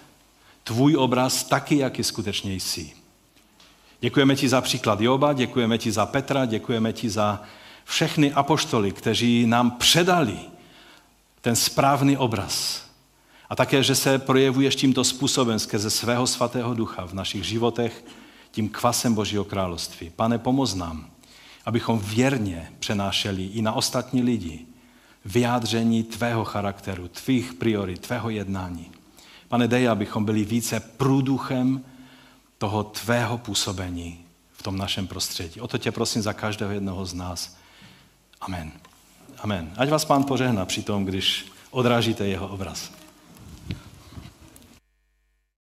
[0.65, 2.93] tvůj obraz taky, jaký skutečně jsi.
[4.01, 7.43] Děkujeme ti za příklad Joba, děkujeme ti za Petra, děkujeme ti za
[7.85, 10.39] všechny apoštoly, kteří nám předali
[11.41, 12.83] ten správný obraz.
[13.51, 18.05] A také, že se projevuješ tímto způsobem skrze svého svatého ducha v našich životech,
[18.53, 20.11] tím kvasem Božího království.
[20.11, 21.11] Pane, pomoz nám,
[21.65, 24.67] abychom věrně přenášeli i na ostatní lidi
[25.25, 28.91] vyjádření tvého charakteru, tvých priorit, tvého jednání.
[29.49, 31.85] Pane, dej, abychom byli více průduchem
[32.59, 35.61] toho tvého působení v tom našem prostředí.
[35.61, 37.57] O to tě prosím za každého jednoho z nás.
[38.41, 38.73] Amen.
[39.39, 39.73] Amen.
[39.77, 42.91] Ať vás pán požehná při tom, když odrážíte jeho obraz.